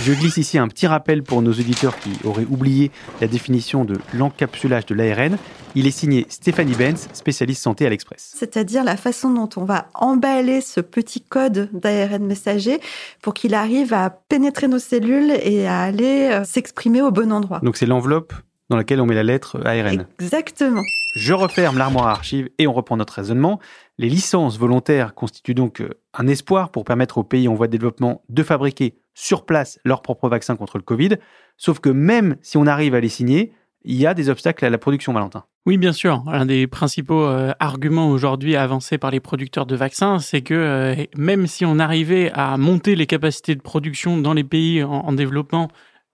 Je 0.00 0.12
glisse 0.12 0.36
ici 0.36 0.58
un 0.58 0.68
petit 0.68 0.86
rappel 0.86 1.22
pour 1.22 1.40
nos 1.40 1.52
auditeurs 1.52 1.98
qui 1.98 2.10
auraient 2.24 2.46
oublié 2.50 2.90
la 3.20 3.26
définition 3.26 3.84
de 3.84 3.98
l'encapsulage 4.12 4.86
de 4.86 4.94
l'ARN. 4.94 5.38
Il 5.74 5.86
est 5.86 5.92
signé 5.92 6.26
Stéphanie 6.28 6.74
Benz, 6.74 7.08
spécialiste 7.12 7.62
santé 7.62 7.86
à 7.86 7.90
l'Express. 7.90 8.34
C'est-à-dire 8.36 8.84
la 8.84 8.96
façon 8.96 9.30
dont 9.30 9.48
on 9.56 9.64
va 9.64 9.86
emballer 9.94 10.60
ce 10.60 10.80
petit 10.80 11.20
code 11.20 11.70
d'ARN 11.72 12.24
messager 12.24 12.80
pour 13.22 13.34
qu'il 13.34 13.54
arrive 13.54 13.94
à 13.94 14.10
pénétrer 14.10 14.68
nos 14.68 14.78
cellules 14.78 15.32
et 15.42 15.66
à 15.66 15.80
aller 15.80 16.28
euh, 16.30 16.44
s'exprimer 16.44 17.00
au 17.02 17.10
bon 17.10 17.32
endroit. 17.32 17.60
Donc 17.62 17.76
c'est 17.76 17.86
l'enveloppe 17.86 18.34
dans 18.70 18.76
laquelle 18.76 19.00
on 19.00 19.06
met 19.06 19.14
la 19.14 19.22
lettre 19.22 19.60
ARN. 19.64 20.06
Exactement. 20.20 20.82
Je 21.16 21.32
referme 21.32 21.78
l'armoire 21.78 22.08
à 22.08 22.10
archives 22.10 22.48
et 22.58 22.66
on 22.66 22.72
reprend 22.72 22.96
notre 22.96 23.14
raisonnement. 23.14 23.60
Les 23.96 24.08
licences 24.08 24.58
volontaires 24.58 25.14
constituent 25.14 25.54
donc 25.54 25.80
euh, 25.80 25.90
un 26.14 26.26
espoir 26.26 26.70
pour 26.70 26.84
permettre 26.84 27.18
aux 27.18 27.22
pays 27.22 27.46
en 27.46 27.54
voie 27.54 27.68
de 27.68 27.72
développement 27.72 28.22
de 28.28 28.42
fabriquer 28.42 28.96
sur 29.14 29.46
place 29.46 29.78
leur 29.84 30.02
propre 30.02 30.28
vaccin 30.28 30.56
contre 30.56 30.78
le 30.78 30.82
Covid. 30.82 31.10
Sauf 31.56 31.78
que 31.78 31.90
même 31.90 32.36
si 32.42 32.56
on 32.56 32.66
arrive 32.66 32.96
à 32.96 33.00
les 33.00 33.08
signer, 33.08 33.52
il 33.84 33.94
y 33.94 34.06
a 34.06 34.14
des 34.14 34.30
obstacles 34.30 34.64
à 34.64 34.70
la 34.70 34.78
production, 34.78 35.12
Valentin. 35.12 35.44
Oui, 35.66 35.78
bien 35.78 35.92
sûr. 35.92 36.24
Un 36.26 36.46
des 36.46 36.66
principaux 36.66 37.24
euh, 37.24 37.52
arguments 37.60 38.10
aujourd'hui 38.10 38.56
avancés 38.56 38.98
par 38.98 39.12
les 39.12 39.20
producteurs 39.20 39.64
de 39.64 39.76
vaccins, 39.76 40.18
c'est 40.18 40.42
que 40.42 40.54
euh, 40.54 41.04
même 41.16 41.46
si 41.46 41.64
on 41.64 41.78
arrivait 41.78 42.32
à 42.34 42.56
monter 42.56 42.96
les 42.96 43.06
capacités 43.06 43.54
de 43.54 43.62
production 43.62 44.18
dans 44.18 44.34
les 44.34 44.44
pays 44.44 44.82
en, 44.82 45.12
développement, 45.12 45.68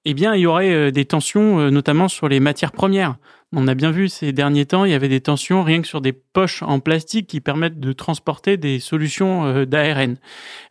eh 0.05 0.13
bien, 0.13 0.35
il 0.35 0.43
y 0.43 0.47
aurait 0.47 0.93
des 0.93 1.05
tensions, 1.05 1.71
notamment 1.71 2.09
sur 2.09 2.29
les 2.29 2.41
matières 2.41 2.73
premières. 2.73 3.17
On 3.53 3.67
a 3.67 3.75
bien 3.75 3.91
vu 3.91 4.09
ces 4.09 4.33
derniers 4.33 4.65
temps, 4.65 4.85
il 4.85 4.93
y 4.93 4.95
avait 4.95 5.09
des 5.09 5.21
tensions 5.21 5.65
rien 5.65 5.83
que 5.83 5.89
sur 5.89 6.01
des 6.01 6.13
poches 6.13 6.63
en 6.63 6.79
plastique 6.79 7.27
qui 7.27 7.41
permettent 7.41 7.81
de 7.81 7.93
transporter 7.93 8.57
des 8.57 8.79
solutions 8.79 9.45
euh, 9.45 9.67
d'ARN. 9.67 10.19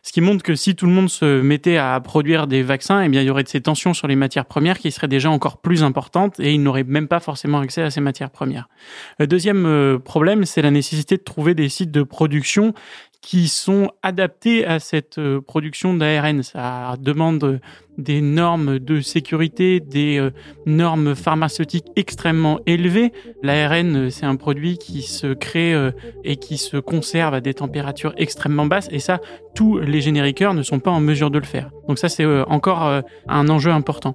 Ce 0.02 0.12
qui 0.12 0.22
montre 0.22 0.42
que 0.42 0.54
si 0.54 0.74
tout 0.74 0.86
le 0.86 0.92
monde 0.92 1.10
se 1.10 1.42
mettait 1.42 1.76
à 1.76 2.00
produire 2.00 2.46
des 2.46 2.62
vaccins, 2.62 3.02
eh 3.02 3.10
bien, 3.10 3.20
il 3.20 3.26
y 3.26 3.30
aurait 3.30 3.42
de 3.42 3.48
ces 3.48 3.60
tensions 3.60 3.92
sur 3.92 4.08
les 4.08 4.16
matières 4.16 4.46
premières 4.46 4.78
qui 4.78 4.90
seraient 4.92 5.08
déjà 5.08 5.30
encore 5.30 5.58
plus 5.58 5.82
importantes 5.82 6.40
et 6.40 6.54
ils 6.54 6.62
n'auraient 6.62 6.84
même 6.84 7.06
pas 7.06 7.20
forcément 7.20 7.58
accès 7.58 7.82
à 7.82 7.90
ces 7.90 8.00
matières 8.00 8.30
premières. 8.30 8.70
Le 9.18 9.26
deuxième 9.26 9.66
euh, 9.66 9.98
problème, 9.98 10.46
c'est 10.46 10.62
la 10.62 10.70
nécessité 10.70 11.18
de 11.18 11.22
trouver 11.22 11.54
des 11.54 11.68
sites 11.68 11.90
de 11.90 12.02
production 12.02 12.72
qui 13.20 13.48
sont 13.48 13.90
adaptés 14.02 14.64
à 14.64 14.78
cette 14.78 15.18
euh, 15.18 15.42
production 15.42 15.92
d'ARN. 15.92 16.42
Ça 16.42 16.96
demande 16.98 17.60
des 17.98 18.20
normes 18.20 18.78
de 18.78 19.00
sécurité, 19.00 19.80
des 19.80 20.18
euh, 20.18 20.30
normes 20.66 21.14
pharmaceutiques 21.14 21.86
extrêmement 21.96 22.60
élevées. 22.66 23.12
L'ARN, 23.42 23.96
euh, 23.96 24.10
c'est 24.10 24.26
un 24.26 24.36
produit 24.36 24.78
qui 24.78 25.02
se 25.02 25.32
crée 25.32 25.74
euh, 25.74 25.90
et 26.24 26.36
qui 26.36 26.58
se 26.58 26.76
conserve 26.76 27.34
à 27.34 27.40
des 27.40 27.54
températures 27.54 28.14
extrêmement 28.16 28.66
basses 28.66 28.88
et 28.90 28.98
ça, 28.98 29.20
tous 29.54 29.78
les 29.78 30.00
génériqueurs 30.00 30.54
ne 30.54 30.62
sont 30.62 30.78
pas 30.78 30.90
en 30.90 31.00
mesure 31.00 31.30
de 31.30 31.38
le 31.38 31.44
faire. 31.44 31.70
Donc 31.88 31.98
ça, 31.98 32.08
c'est 32.08 32.24
encore 32.24 33.02
un 33.26 33.48
enjeu 33.48 33.72
important. 33.72 34.14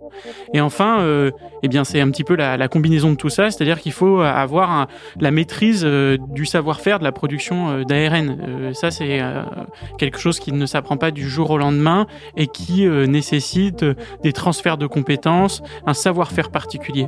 Et 0.54 0.62
enfin, 0.62 1.06
eh 1.62 1.68
bien, 1.68 1.84
c'est 1.84 2.00
un 2.00 2.10
petit 2.10 2.24
peu 2.24 2.36
la, 2.36 2.68
combinaison 2.70 3.12
de 3.12 3.18
tout 3.18 3.28
ça, 3.28 3.52
c'est-à-dire 3.52 3.82
qu'il 3.82 3.92
faut 3.92 4.22
avoir 4.22 4.88
la 5.20 5.32
maîtrise 5.32 5.84
du 5.84 6.46
savoir-faire 6.46 7.00
de 7.00 7.04
la 7.04 7.12
production 7.12 7.82
d'ARN. 7.82 8.72
ça, 8.74 8.92
c'est 8.92 9.20
quelque 9.98 10.20
chose 10.20 10.40
qui 10.40 10.54
ne 10.54 10.66
s'apprend 10.66 10.96
pas 10.96 11.12
du 11.12 11.28
jour 11.28 11.52
au 11.52 11.58
lendemain 11.58 12.08
et 12.38 12.48
qui 12.48 12.88
nécessite 12.88 13.75
des 13.84 14.34
transferts 14.34 14.78
de 14.78 14.88
compétences, 14.88 15.62
un 15.86 15.94
savoir-faire 15.94 16.52
particulier. 16.52 17.08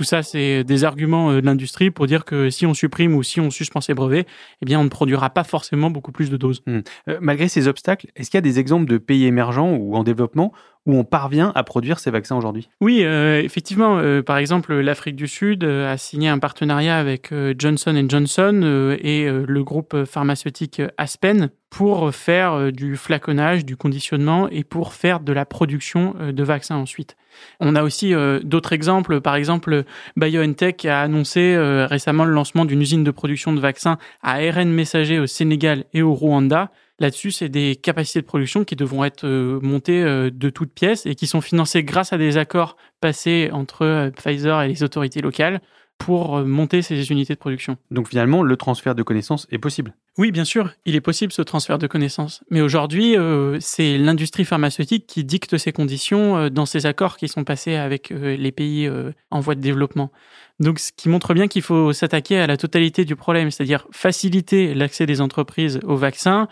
Tout 0.00 0.04
ça, 0.04 0.22
c'est 0.22 0.64
des 0.64 0.84
arguments 0.84 1.30
euh, 1.30 1.40
de 1.42 1.46
l'industrie 1.46 1.90
pour 1.90 2.06
dire 2.06 2.24
que 2.24 2.48
si 2.48 2.64
on 2.64 2.72
supprime 2.72 3.14
ou 3.14 3.22
si 3.22 3.38
on 3.38 3.50
suspend 3.50 3.82
ces 3.82 3.92
brevets, 3.92 4.26
eh 4.62 4.64
bien, 4.64 4.80
on 4.80 4.84
ne 4.84 4.88
produira 4.88 5.28
pas 5.28 5.44
forcément 5.44 5.90
beaucoup 5.90 6.10
plus 6.10 6.30
de 6.30 6.38
doses. 6.38 6.62
Hmm. 6.66 6.80
Euh, 7.08 7.18
malgré 7.20 7.48
ces 7.48 7.68
obstacles, 7.68 8.06
est-ce 8.16 8.30
qu'il 8.30 8.38
y 8.38 8.38
a 8.38 8.42
des 8.42 8.58
exemples 8.58 8.86
de 8.86 8.98
pays 8.98 9.26
émergents 9.26 9.74
ou 9.74 9.96
en 9.96 10.02
développement 10.02 10.52
où 10.86 10.96
on 10.96 11.04
parvient 11.04 11.52
à 11.54 11.62
produire 11.62 11.98
ces 11.98 12.10
vaccins 12.10 12.36
aujourd'hui 12.36 12.68
Oui, 12.80 13.02
euh, 13.04 13.42
effectivement. 13.42 14.00
par 14.22 14.38
exemple, 14.38 14.74
l'Afrique 14.74 15.16
du 15.16 15.28
Sud 15.28 15.64
a 15.64 15.96
signé 15.96 16.28
un 16.28 16.38
partenariat 16.38 16.98
avec 16.98 17.32
Johnson 17.58 18.04
Johnson 18.08 18.96
et 19.00 19.28
le 19.28 19.64
groupe 19.64 20.04
pharmaceutique 20.04 20.82
Aspen 20.96 21.50
pour 21.68 22.12
faire 22.14 22.72
du 22.72 22.96
flaconnage, 22.96 23.64
du 23.64 23.76
conditionnement 23.76 24.48
et 24.48 24.64
pour 24.64 24.94
faire 24.94 25.20
de 25.20 25.32
la 25.32 25.44
production 25.44 26.14
de 26.32 26.42
vaccins 26.42 26.76
ensuite. 26.76 27.16
On 27.60 27.74
a 27.76 27.82
aussi 27.82 28.14
euh, 28.14 28.40
d'autres 28.42 28.72
exemples. 28.72 29.20
Par 29.20 29.34
exemple, 29.34 29.84
BioNTech 30.16 30.84
a 30.84 31.02
annoncé 31.02 31.54
euh, 31.54 31.86
récemment 31.86 32.24
le 32.24 32.32
lancement 32.32 32.64
d'une 32.64 32.80
usine 32.80 33.04
de 33.04 33.10
production 33.10 33.52
de 33.52 33.60
vaccins 33.60 33.98
à 34.22 34.34
ARN 34.34 34.70
messager 34.70 35.18
au 35.18 35.26
Sénégal 35.26 35.84
et 35.92 36.02
au 36.02 36.14
Rwanda. 36.14 36.70
Là-dessus, 37.00 37.30
c'est 37.30 37.48
des 37.48 37.76
capacités 37.76 38.20
de 38.20 38.26
production 38.26 38.64
qui 38.64 38.76
devront 38.76 39.04
être 39.04 39.26
euh, 39.26 39.58
montées 39.62 40.02
de 40.04 40.50
toutes 40.50 40.72
pièces 40.72 41.06
et 41.06 41.14
qui 41.14 41.26
sont 41.26 41.40
financées 41.40 41.82
grâce 41.82 42.12
à 42.12 42.18
des 42.18 42.36
accords 42.36 42.76
passés 43.00 43.50
entre 43.52 44.12
Pfizer 44.16 44.62
et 44.62 44.68
les 44.68 44.82
autorités 44.82 45.20
locales 45.20 45.60
pour 46.00 46.38
euh, 46.38 46.44
monter 46.44 46.80
ces 46.80 47.12
unités 47.12 47.34
de 47.34 47.38
production. 47.38 47.76
Donc 47.90 48.08
finalement, 48.08 48.42
le 48.42 48.56
transfert 48.56 48.94
de 48.94 49.02
connaissances 49.02 49.46
est 49.52 49.58
possible. 49.58 49.94
Oui, 50.16 50.32
bien 50.32 50.44
sûr, 50.44 50.70
il 50.86 50.96
est 50.96 51.00
possible 51.00 51.30
ce 51.30 51.42
transfert 51.42 51.78
de 51.78 51.86
connaissances. 51.86 52.42
Mais 52.50 52.62
aujourd'hui, 52.62 53.16
euh, 53.16 53.58
c'est 53.60 53.98
l'industrie 53.98 54.46
pharmaceutique 54.46 55.06
qui 55.06 55.24
dicte 55.24 55.58
ces 55.58 55.72
conditions 55.72 56.38
euh, 56.38 56.48
dans 56.48 56.64
ces 56.64 56.86
accords 56.86 57.18
qui 57.18 57.28
sont 57.28 57.44
passés 57.44 57.76
avec 57.76 58.10
les 58.10 58.50
pays 58.50 58.90
en 59.30 59.40
voie 59.40 59.54
de 59.54 59.60
développement. 59.60 60.10
Donc, 60.58 60.78
ce 60.78 60.90
qui 60.96 61.08
montre 61.08 61.34
bien 61.34 61.48
qu'il 61.48 61.62
faut 61.62 61.92
s'attaquer 61.92 62.38
à 62.38 62.46
la 62.46 62.56
totalité 62.56 63.04
du 63.04 63.14
problème, 63.14 63.50
c'est-à-dire 63.50 63.86
faciliter 63.92 64.74
l'accès 64.74 65.06
des 65.06 65.20
entreprises 65.20 65.80
aux 65.84 65.96
vaccins, 65.96 66.48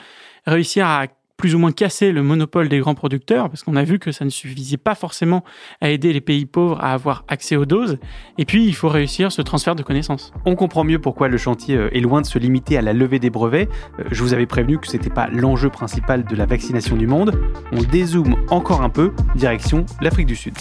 réussir 0.46 0.86
à 0.86 1.06
plus 1.38 1.54
ou 1.54 1.58
moins 1.58 1.72
casser 1.72 2.12
le 2.12 2.22
monopole 2.22 2.68
des 2.68 2.80
grands 2.80 2.96
producteurs, 2.96 3.48
parce 3.48 3.62
qu'on 3.62 3.76
a 3.76 3.84
vu 3.84 3.98
que 3.98 4.12
ça 4.12 4.24
ne 4.24 4.30
suffisait 4.30 4.76
pas 4.76 4.96
forcément 4.96 5.44
à 5.80 5.88
aider 5.88 6.12
les 6.12 6.20
pays 6.20 6.44
pauvres 6.44 6.78
à 6.80 6.92
avoir 6.92 7.24
accès 7.28 7.56
aux 7.56 7.64
doses. 7.64 7.98
Et 8.36 8.44
puis, 8.44 8.66
il 8.66 8.74
faut 8.74 8.88
réussir 8.88 9.30
ce 9.32 9.40
transfert 9.40 9.76
de 9.76 9.84
connaissances. 9.84 10.32
On 10.44 10.56
comprend 10.56 10.82
mieux 10.82 10.98
pourquoi 10.98 11.28
le 11.28 11.38
chantier 11.38 11.76
euh, 11.76 11.96
est 11.96 12.00
loin 12.00 12.20
de 12.20 12.26
se 12.26 12.38
limiter 12.38 12.76
à 12.76 12.82
la 12.82 12.92
levée 12.92 13.20
des 13.20 13.30
brevets. 13.30 13.68
Euh, 14.00 14.04
je 14.10 14.22
vous 14.22 14.34
avais 14.34 14.46
prévenu 14.46 14.78
que 14.78 14.88
ce 14.88 14.94
n'était 14.94 15.10
pas 15.10 15.28
l'enjeu 15.28 15.70
principal 15.70 16.24
de 16.24 16.34
la 16.34 16.44
vaccination 16.44 16.96
du 16.96 17.06
monde. 17.06 17.40
On 17.70 17.82
dézoome 17.82 18.34
encore 18.50 18.82
un 18.82 18.90
peu, 18.90 19.12
direction 19.36 19.86
l'Afrique 20.00 20.26
du 20.26 20.36
Sud. 20.36 20.54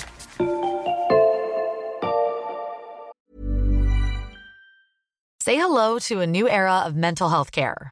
Say 5.44 5.56
hello 5.56 5.98
to 6.08 6.20
a 6.20 6.28
new 6.28 6.48
era 6.48 6.84
of 6.86 6.94
mental 6.94 7.30
health 7.30 7.52
care. 7.52 7.92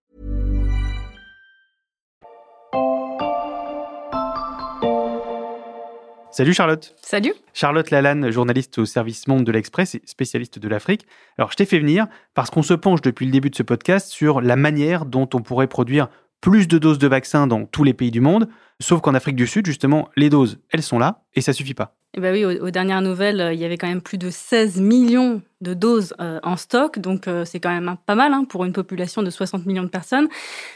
Salut 6.31 6.53
Charlotte. 6.53 6.95
Salut. 7.01 7.33
Charlotte 7.53 7.91
Lalanne, 7.91 8.31
journaliste 8.31 8.77
au 8.77 8.85
service 8.85 9.27
Monde 9.27 9.43
de 9.43 9.51
l'Express 9.51 9.95
et 9.95 10.01
spécialiste 10.05 10.59
de 10.59 10.67
l'Afrique. 10.69 11.05
Alors 11.37 11.51
je 11.51 11.57
t'ai 11.57 11.65
fait 11.65 11.77
venir 11.77 12.07
parce 12.33 12.49
qu'on 12.49 12.63
se 12.63 12.73
penche 12.73 13.01
depuis 13.01 13.25
le 13.25 13.33
début 13.33 13.49
de 13.49 13.55
ce 13.55 13.63
podcast 13.63 14.09
sur 14.09 14.39
la 14.39 14.55
manière 14.55 15.05
dont 15.05 15.27
on 15.33 15.41
pourrait 15.41 15.67
produire 15.67 16.07
plus 16.39 16.69
de 16.69 16.77
doses 16.77 16.99
de 16.99 17.07
vaccins 17.07 17.47
dans 17.47 17.65
tous 17.65 17.83
les 17.83 17.93
pays 17.93 18.11
du 18.11 18.21
monde, 18.21 18.47
sauf 18.79 19.01
qu'en 19.01 19.13
Afrique 19.13 19.35
du 19.35 19.45
Sud, 19.45 19.65
justement, 19.65 20.07
les 20.15 20.29
doses, 20.29 20.59
elles 20.71 20.83
sont 20.83 20.99
là 20.99 21.23
et 21.33 21.41
ça 21.41 21.51
suffit 21.51 21.73
pas. 21.73 21.97
Eh 22.13 22.19
ben 22.19 22.33
oui, 22.33 22.43
aux, 22.43 22.71
dernières 22.71 23.01
nouvelles, 23.01 23.39
euh, 23.39 23.53
il 23.53 23.59
y 23.61 23.63
avait 23.63 23.77
quand 23.77 23.87
même 23.87 24.01
plus 24.01 24.17
de 24.17 24.29
16 24.29 24.81
millions 24.81 25.41
de 25.61 25.73
doses 25.73 26.13
euh, 26.19 26.39
en 26.43 26.57
stock, 26.57 26.99
donc 26.99 27.27
euh, 27.27 27.45
c'est 27.45 27.59
quand 27.59 27.69
même 27.69 27.95
pas 28.05 28.15
mal 28.15 28.33
hein, 28.33 28.45
pour 28.49 28.65
une 28.65 28.73
population 28.73 29.21
de 29.21 29.29
60 29.29 29.65
millions 29.65 29.83
de 29.83 29.87
personnes. 29.87 30.27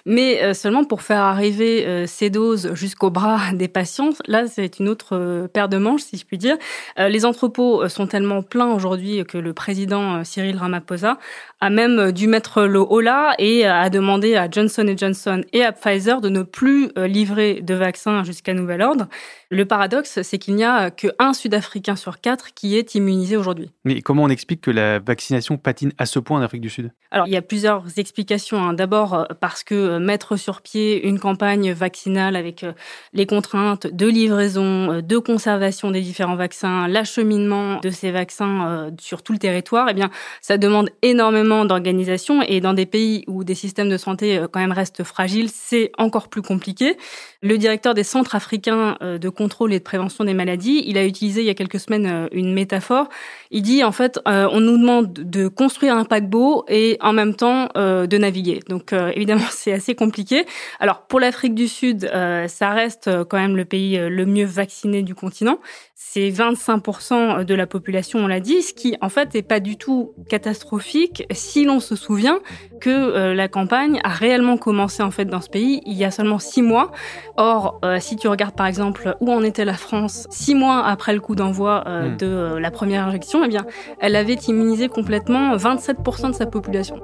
Mais 0.06 0.54
seulement 0.54 0.86
pour 0.86 1.02
faire 1.02 1.22
arriver 1.22 2.06
ces 2.08 2.30
doses 2.30 2.74
jusqu'au 2.76 3.10
bras 3.10 3.40
des 3.54 3.68
patients, 3.68 4.12
là 4.28 4.48
c'est 4.48 4.80
une 4.80 4.88
autre 4.88 5.48
paire 5.52 5.68
de 5.68 5.78
manches, 5.78 6.04
si 6.04 6.18
je 6.18 6.26
puis 6.26 6.38
dire. 6.38 6.56
les 6.98 7.26
entrepôts 7.26 7.88
sont 7.90 8.06
tellement 8.06 8.44
pleins 8.44 8.72
aujourd'hui 8.72 9.26
que 9.26 9.40
le 9.40 9.54
président 9.54 10.24
Cyril 10.24 10.58
Ramaphosa 10.58 11.18
a 11.62 11.70
même 11.72 12.12
dû 12.12 12.28
mettre 12.28 12.64
le 12.64 12.80
haut 12.80 13.02
là 13.02 13.34
et 13.40 13.66
a 13.66 13.90
demandé 13.90 14.36
à 14.36 14.50
Johnson 14.50 14.94
Johnson 14.96 15.42
et 15.52 15.64
à 15.64 15.72
Pfizer 15.72 16.22
de 16.22 16.30
ne 16.30 16.44
plus 16.44 16.92
livrer 16.96 17.62
de 17.62 17.74
vaccins 17.74 18.24
jusqu'à 18.24 18.54
nouvel 18.54 18.84
ordre. 18.84 19.08
Le 19.50 19.66
paradoxe, 19.66 20.22
c'est 20.22 20.38
qu'il 20.38 20.56
n'y 20.56 20.64
a 20.64 20.92
que 20.92 21.08
un 21.26 21.34
Sud-Africain 21.34 21.96
sur 21.96 22.22
quatre 22.22 22.54
qui 22.54 22.78
est 22.78 22.96
immunisé 22.96 23.38
aujourd'hui. 23.38 23.72
Mais 23.84 24.02
comment 24.02 24.24
on 24.24 24.30
explique 24.30 24.62
que 24.62 24.72
la 24.72 25.00
vaccination 25.00 25.58
patine 25.58 25.92
à 25.98 26.06
ce 26.06 26.20
point 26.20 26.40
en 26.40 26.42
Afrique 26.42 26.62
du 26.62 26.70
Sud? 26.70 26.92
Alors, 27.12 27.28
il 27.28 27.34
y 27.34 27.38
a 27.38 27.42
plusieurs 27.42 27.98
explications. 27.98 28.58
hein. 28.58 28.74
D'abord, 28.74 29.14
euh, 29.14 29.24
parce 29.40 29.64
que 29.64 29.76
euh, 29.76 30.00
mettre 30.00 30.38
sur 30.38 30.62
pied 30.62 31.08
une 31.08 31.20
campagne 31.20 31.72
vaccinale 31.72 32.36
avec 32.36 32.64
euh, 32.64 32.74
les 33.14 33.26
contraintes 33.26 33.88
de 33.88 34.08
livraison, 34.08 35.02
de 35.02 35.18
conservation 35.18 35.92
des 35.92 36.02
différents 36.02 36.36
vaccins, 36.36 36.88
l'acheminement 36.88 37.80
de 37.80 37.90
ces 37.90 38.12
vaccins 38.12 38.92
sur 39.00 39.24
tout 39.24 39.34
le 39.34 39.40
territoire, 39.40 39.88
eh 39.90 39.94
bien, 39.94 40.10
ça 40.42 40.58
demande 40.58 40.90
énormément 41.02 41.66
d'organisation. 41.66 42.42
Et 42.42 42.60
dans 42.62 42.74
des 42.74 42.86
pays 42.86 43.24
où 43.28 43.44
des 43.44 43.56
systèmes 43.56 43.90
de 43.90 43.98
santé 43.98 44.44
quand 44.52 44.60
même 44.60 44.72
restent 44.72 45.04
fragiles, 45.04 45.50
c'est 45.50 45.92
encore 45.98 46.28
plus 46.28 46.42
compliqué. 46.42 46.98
Le 47.42 47.58
directeur 47.58 47.94
des 47.94 48.04
centres 48.04 48.36
africains 48.36 48.98
de 49.02 49.30
contrôle 49.30 49.74
et 49.74 49.80
de 49.80 49.84
prévention 49.84 50.24
des 50.24 50.34
maladies, 50.34 50.84
il 50.86 50.98
a 50.98 51.06
utilisé 51.16 51.42
il 51.42 51.48
y 51.48 51.50
a 51.50 51.54
quelques 51.54 51.80
semaines 51.80 52.06
euh, 52.06 52.28
une 52.32 52.54
métaphore. 52.54 53.08
Il 53.52 53.62
dit 53.62 53.84
en 53.84 53.92
fait, 53.92 54.20
euh, 54.28 54.50
on 54.52 54.60
nous 54.60 54.78
demande 54.78 55.14
de 55.14 55.48
construire 55.48 55.96
un 55.96 56.04
paquebot 56.04 56.66
et 56.68 56.98
en 57.02 57.14
même 57.14 57.36
temps 57.36 57.70
euh, 57.78 58.06
de 58.06 58.18
naviguer. 58.18 58.60
Donc 58.68 58.94
évidemment, 58.94 59.46
c'est 59.52 59.72
assez 59.72 59.96
compliqué. 59.96 60.46
Alors 60.80 61.04
pour 61.08 61.20
l'Afrique 61.20 61.56
du 61.56 61.68
Sud, 61.68 62.10
ça 62.48 62.70
reste 62.72 63.10
quand 63.26 63.38
même 63.38 63.56
le 63.56 63.66
pays 63.66 63.98
le 63.98 64.26
mieux 64.26 64.46
vacciné 64.46 65.02
du 65.04 65.16
continent. 65.16 65.60
C'est 65.98 66.30
25% 66.30 67.46
de 67.46 67.56
la 67.56 67.68
population, 67.68 68.20
on 68.20 68.28
l'a 68.28 68.42
dit, 68.42 68.62
ce 68.62 68.74
qui 68.74 68.98
en 69.00 69.08
fait 69.08 69.34
n'est 69.34 69.42
pas 69.42 69.62
du 69.62 69.78
tout 69.78 70.14
catastrophique 70.28 71.26
si 71.32 71.64
l'on 71.64 71.80
se 71.80 71.96
souvient 71.96 72.40
que 72.82 72.90
euh, 72.90 73.34
la 73.34 73.48
campagne 73.48 74.02
a 74.04 74.10
réellement 74.10 74.58
commencé 74.58 75.02
en 75.04 75.12
fait 75.12 75.24
dans 75.24 75.40
ce 75.40 75.50
pays 75.50 75.82
il 75.86 75.94
y 75.94 76.04
a 76.04 76.12
seulement 76.12 76.38
six 76.38 76.62
mois. 76.62 76.92
Or, 77.38 77.80
euh, 77.86 78.00
si 78.02 78.18
tu 78.18 78.28
regardes 78.28 78.56
par 78.56 78.66
exemple 78.68 79.16
où 79.22 79.32
en 79.32 79.42
était 79.42 79.64
la 79.64 79.74
France 79.74 80.28
six 80.30 80.54
mois 80.54 80.86
après 80.86 81.14
le 81.14 81.22
coup 81.22 81.34
d'envoi 81.36 81.84
euh, 81.88 82.10
Hmm. 82.10 82.18
de 82.18 82.58
la 82.58 82.72
première 82.72 83.08
injection, 83.08 83.44
eh 83.46 83.48
bien, 83.48 83.66
elle 84.00 84.18
avait 84.18 84.34
immunisé 84.34 84.90
complètement 84.90 85.56
27% 85.56 86.32
de 86.32 86.36
sa 86.36 86.46
population. 86.46 87.00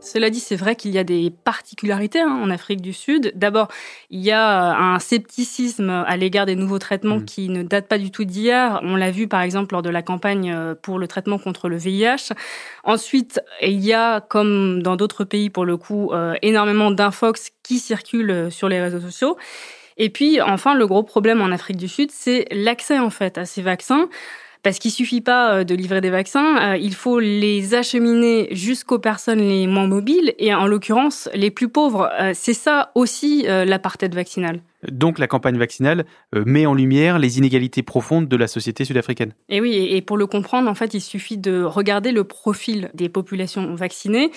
Cela 0.00 0.30
dit, 0.30 0.40
c'est 0.40 0.56
vrai 0.56 0.76
qu'il 0.76 0.92
y 0.92 0.98
a 0.98 1.04
des 1.04 1.30
particularités 1.30 2.20
hein, 2.20 2.40
en 2.42 2.50
Afrique 2.50 2.80
du 2.80 2.92
Sud. 2.92 3.32
D'abord, 3.34 3.68
il 4.08 4.20
y 4.20 4.30
a 4.30 4.74
un 4.74 4.98
scepticisme 4.98 5.90
à 5.90 6.16
l'égard 6.16 6.46
des 6.46 6.56
nouveaux 6.56 6.78
traitements 6.78 7.20
qui 7.20 7.50
ne 7.50 7.62
datent 7.62 7.88
pas 7.88 7.98
du 7.98 8.10
tout 8.10 8.24
d'hier. 8.24 8.80
On 8.82 8.96
l'a 8.96 9.10
vu 9.10 9.28
par 9.28 9.42
exemple 9.42 9.74
lors 9.74 9.82
de 9.82 9.90
la 9.90 10.02
campagne 10.02 10.52
euh, 10.52 10.74
pour 10.74 10.98
le 10.98 11.06
traitement 11.06 11.38
contre 11.38 11.68
le 11.68 11.76
VIH. 11.76 12.32
Ensuite, 12.84 13.40
il 13.60 13.84
y 13.84 13.92
a, 13.92 14.20
comme 14.20 14.82
dans 14.82 14.96
d'autres 14.96 15.24
pays 15.24 15.50
pour 15.50 15.66
le 15.66 15.76
coup, 15.76 16.12
euh, 16.12 16.34
énormément 16.40 16.90
d'infox 16.90 17.50
qui 17.62 17.78
circulent 17.78 18.48
sur 18.50 18.68
les 18.68 18.80
réseaux 18.80 19.00
sociaux. 19.00 19.36
Et 19.98 20.08
puis, 20.08 20.40
enfin, 20.40 20.74
le 20.74 20.86
gros 20.86 21.02
problème 21.02 21.42
en 21.42 21.52
Afrique 21.52 21.76
du 21.76 21.88
Sud, 21.88 22.10
c'est 22.10 22.46
l'accès 22.50 22.98
en 22.98 23.10
fait 23.10 23.36
à 23.36 23.44
ces 23.44 23.60
vaccins. 23.60 24.08
Parce 24.62 24.78
qu'il 24.78 24.90
suffit 24.90 25.22
pas 25.22 25.54
euh, 25.54 25.64
de 25.64 25.74
livrer 25.74 26.00
des 26.00 26.10
vaccins, 26.10 26.72
euh, 26.72 26.76
il 26.76 26.94
faut 26.94 27.18
les 27.18 27.74
acheminer 27.74 28.48
jusqu'aux 28.50 28.98
personnes 28.98 29.40
les 29.40 29.66
moins 29.66 29.86
mobiles 29.86 30.34
et 30.38 30.54
en 30.54 30.66
l'occurrence 30.66 31.30
les 31.34 31.50
plus 31.50 31.68
pauvres. 31.68 32.10
Euh, 32.20 32.32
C'est 32.34 32.54
ça 32.54 32.90
aussi 32.94 33.44
l'apartheid 33.46 34.14
vaccinal. 34.14 34.60
Donc 34.90 35.18
la 35.18 35.26
campagne 35.26 35.58
vaccinale 35.58 36.04
met 36.34 36.64
en 36.64 36.74
lumière 36.74 37.18
les 37.18 37.38
inégalités 37.38 37.82
profondes 37.82 38.28
de 38.28 38.36
la 38.36 38.46
société 38.46 38.84
sud-africaine. 38.84 39.34
Et 39.48 39.60
oui, 39.60 39.74
et 39.74 40.00
pour 40.00 40.16
le 40.16 40.26
comprendre, 40.26 40.70
en 40.70 40.74
fait, 40.74 40.94
il 40.94 41.00
suffit 41.00 41.36
de 41.36 41.62
regarder 41.62 42.12
le 42.12 42.24
profil 42.24 42.90
des 42.94 43.08
populations 43.08 43.74
vaccinées. 43.74 44.30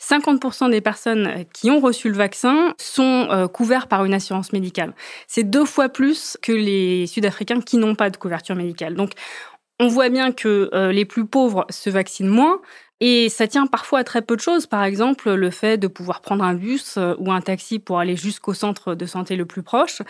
50% 0.00 0.70
des 0.70 0.80
personnes 0.80 1.44
qui 1.52 1.70
ont 1.70 1.80
reçu 1.80 2.08
le 2.08 2.16
vaccin 2.16 2.74
sont 2.78 3.48
couverts 3.52 3.88
par 3.88 4.04
une 4.04 4.14
assurance 4.14 4.52
médicale. 4.52 4.94
C'est 5.26 5.44
deux 5.44 5.66
fois 5.66 5.90
plus 5.90 6.38
que 6.40 6.52
les 6.52 7.06
Sud-Africains 7.06 7.60
qui 7.60 7.76
n'ont 7.76 7.94
pas 7.94 8.08
de 8.08 8.16
couverture 8.16 8.56
médicale. 8.56 8.94
Donc, 8.94 9.12
on 9.80 9.88
voit 9.88 10.10
bien 10.10 10.32
que 10.32 10.70
euh, 10.74 10.92
les 10.92 11.04
plus 11.04 11.26
pauvres 11.26 11.66
se 11.70 11.90
vaccinent 11.90 12.28
moins. 12.28 12.60
Et 13.00 13.28
ça 13.28 13.46
tient 13.46 13.66
parfois 13.66 14.00
à 14.00 14.04
très 14.04 14.22
peu 14.22 14.36
de 14.36 14.40
choses. 14.40 14.66
Par 14.66 14.84
exemple, 14.84 15.30
le 15.32 15.50
fait 15.50 15.78
de 15.78 15.86
pouvoir 15.86 16.20
prendre 16.20 16.44
un 16.44 16.54
bus 16.54 16.96
euh, 16.98 17.14
ou 17.18 17.32
un 17.32 17.40
taxi 17.40 17.78
pour 17.78 17.98
aller 17.98 18.16
jusqu'au 18.16 18.52
centre 18.52 18.94
de 18.94 19.06
santé 19.06 19.36
le 19.36 19.46
plus 19.46 19.62
proche, 19.62 20.02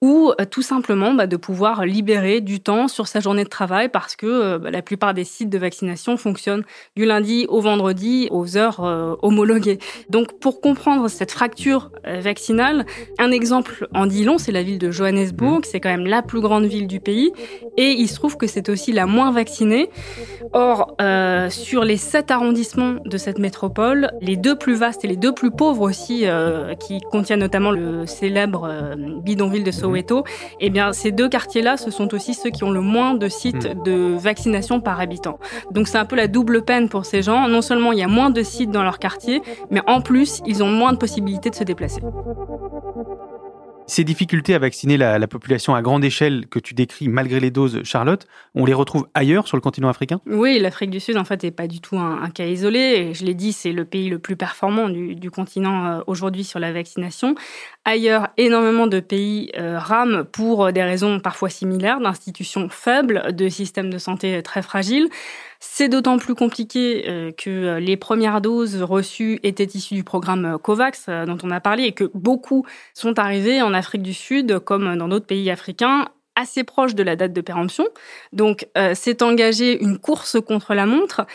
ou 0.00 0.32
euh, 0.40 0.44
tout 0.44 0.62
simplement 0.62 1.12
bah, 1.12 1.26
de 1.26 1.36
pouvoir 1.36 1.84
libérer 1.84 2.40
du 2.40 2.60
temps 2.60 2.88
sur 2.88 3.06
sa 3.06 3.20
journée 3.20 3.44
de 3.44 3.48
travail 3.48 3.88
parce 3.88 4.16
que 4.16 4.26
euh, 4.26 4.58
bah, 4.58 4.70
la 4.70 4.82
plupart 4.82 5.12
des 5.12 5.24
sites 5.24 5.50
de 5.50 5.58
vaccination 5.58 6.16
fonctionnent 6.16 6.64
du 6.96 7.04
lundi 7.04 7.46
au 7.48 7.60
vendredi 7.60 8.28
aux 8.30 8.56
heures 8.56 8.84
euh, 8.84 9.14
homologuées. 9.22 9.78
Donc, 10.08 10.40
pour 10.40 10.60
comprendre 10.60 11.08
cette 11.08 11.32
fracture 11.32 11.90
vaccinale, 12.04 12.86
un 13.18 13.30
exemple 13.30 13.86
en 13.94 14.06
dit 14.06 14.24
long, 14.24 14.38
c'est 14.38 14.52
la 14.52 14.62
ville 14.62 14.78
de 14.78 14.90
Johannesburg. 14.90 15.64
C'est 15.64 15.80
quand 15.80 15.90
même 15.90 16.06
la 16.06 16.22
plus 16.22 16.40
grande 16.40 16.64
ville 16.64 16.86
du 16.86 17.00
pays, 17.00 17.32
et 17.76 17.92
il 17.92 18.08
se 18.08 18.14
trouve 18.14 18.36
que 18.36 18.46
c'est 18.46 18.68
aussi 18.68 18.92
la 18.92 19.06
moins 19.06 19.30
vaccinée. 19.30 19.90
Or, 20.52 20.96
euh, 21.00 21.50
sur 21.50 21.84
les 21.84 21.96
sept 21.96 22.30
arrondissements 22.38 22.94
de 23.04 23.18
cette 23.18 23.38
métropole, 23.38 24.10
les 24.20 24.36
deux 24.36 24.56
plus 24.56 24.74
vastes 24.74 25.04
et 25.04 25.08
les 25.08 25.16
deux 25.16 25.32
plus 25.32 25.50
pauvres 25.50 25.82
aussi, 25.82 26.22
euh, 26.24 26.74
qui 26.74 27.00
contiennent 27.00 27.40
notamment 27.40 27.70
le 27.70 28.06
célèbre 28.06 28.68
euh, 28.70 28.94
bidonville 29.22 29.64
de 29.64 29.70
Soweto, 29.70 30.24
eh 30.60 30.70
bien, 30.70 30.92
ces 30.92 31.12
deux 31.12 31.28
quartiers-là, 31.28 31.76
ce 31.76 31.90
sont 31.90 32.14
aussi 32.14 32.34
ceux 32.34 32.50
qui 32.50 32.64
ont 32.64 32.70
le 32.70 32.80
moins 32.80 33.14
de 33.14 33.28
sites 33.28 33.68
de 33.84 34.16
vaccination 34.16 34.80
par 34.80 35.00
habitant. 35.00 35.38
Donc, 35.70 35.88
c'est 35.88 35.98
un 35.98 36.04
peu 36.04 36.16
la 36.16 36.28
double 36.28 36.62
peine 36.62 36.88
pour 36.88 37.04
ces 37.04 37.22
gens. 37.22 37.48
Non 37.48 37.62
seulement 37.62 37.92
il 37.92 37.98
y 37.98 38.02
a 38.02 38.08
moins 38.08 38.30
de 38.30 38.42
sites 38.42 38.70
dans 38.70 38.82
leur 38.82 38.98
quartier, 38.98 39.42
mais 39.70 39.82
en 39.86 40.00
plus, 40.00 40.40
ils 40.46 40.62
ont 40.62 40.68
moins 40.70 40.92
de 40.92 40.98
possibilités 40.98 41.50
de 41.50 41.54
se 41.54 41.64
déplacer. 41.64 42.00
Ces 43.88 44.04
difficultés 44.04 44.54
à 44.54 44.58
vacciner 44.58 44.98
la, 44.98 45.18
la 45.18 45.26
population 45.26 45.74
à 45.74 45.80
grande 45.80 46.04
échelle 46.04 46.46
que 46.46 46.58
tu 46.58 46.74
décris 46.74 47.08
malgré 47.08 47.40
les 47.40 47.50
doses, 47.50 47.82
Charlotte, 47.84 48.26
on 48.54 48.66
les 48.66 48.74
retrouve 48.74 49.08
ailleurs 49.14 49.48
sur 49.48 49.56
le 49.56 49.62
continent 49.62 49.88
africain? 49.88 50.20
Oui, 50.26 50.58
l'Afrique 50.58 50.90
du 50.90 51.00
Sud, 51.00 51.16
en 51.16 51.24
fait, 51.24 51.42
n'est 51.42 51.50
pas 51.50 51.66
du 51.66 51.80
tout 51.80 51.96
un, 51.96 52.28
cas 52.28 52.44
isolé. 52.44 53.14
Je 53.14 53.24
l'ai 53.24 53.32
dit, 53.32 53.54
c'est 53.54 53.72
le 53.72 53.86
pays 53.86 54.10
le 54.10 54.18
plus 54.18 54.36
performant 54.36 54.90
du, 54.90 55.30
continent 55.30 55.86
euh, 55.86 56.00
aujourd'hui 56.06 56.44
sur 56.44 56.58
la 56.58 56.70
vaccination. 56.70 57.34
Ailleurs, 57.86 58.28
énormément 58.36 58.86
de 58.88 59.00
pays 59.00 59.50
euh, 59.58 59.78
rament 59.78 60.24
pour 60.24 60.66
euh, 60.66 60.70
des 60.70 60.82
raisons 60.82 61.18
parfois 61.18 61.48
similaires, 61.48 62.00
d'institutions 62.00 62.68
faibles, 62.68 63.34
de 63.34 63.48
systèmes 63.48 63.90
de 63.90 63.98
santé 63.98 64.42
très 64.42 64.60
fragiles. 64.60 65.08
C'est 65.60 65.88
d'autant 65.88 66.18
plus 66.18 66.34
compliqué 66.34 67.04
euh, 67.08 67.32
que 67.32 67.50
euh, 67.50 67.80
les 67.80 67.96
premières 67.96 68.40
doses 68.40 68.80
reçues 68.82 69.40
étaient 69.42 69.64
issues 69.64 69.94
du 69.94 70.04
programme 70.04 70.44
euh, 70.44 70.58
COVAX 70.58 71.08
dont 71.26 71.38
on 71.42 71.50
a 71.50 71.60
parlé 71.60 71.84
et 71.84 71.92
que 71.92 72.10
beaucoup 72.14 72.64
sont 72.94 73.18
arrivés 73.18 73.60
en 73.60 73.74
Afrique 73.74 74.02
du 74.02 74.14
Sud, 74.14 74.60
comme 74.60 74.96
dans 74.96 75.08
d'autres 75.08 75.26
pays 75.26 75.50
africains, 75.50 76.06
assez 76.38 76.64
proche 76.64 76.94
de 76.94 77.02
la 77.02 77.16
date 77.16 77.32
de 77.32 77.40
péremption. 77.40 77.84
Donc, 78.32 78.68
euh, 78.78 78.92
c'est 78.94 79.22
engagé 79.22 79.82
une 79.82 79.98
course 79.98 80.36
contre 80.40 80.74
la 80.74 80.86
montre. 80.86 81.26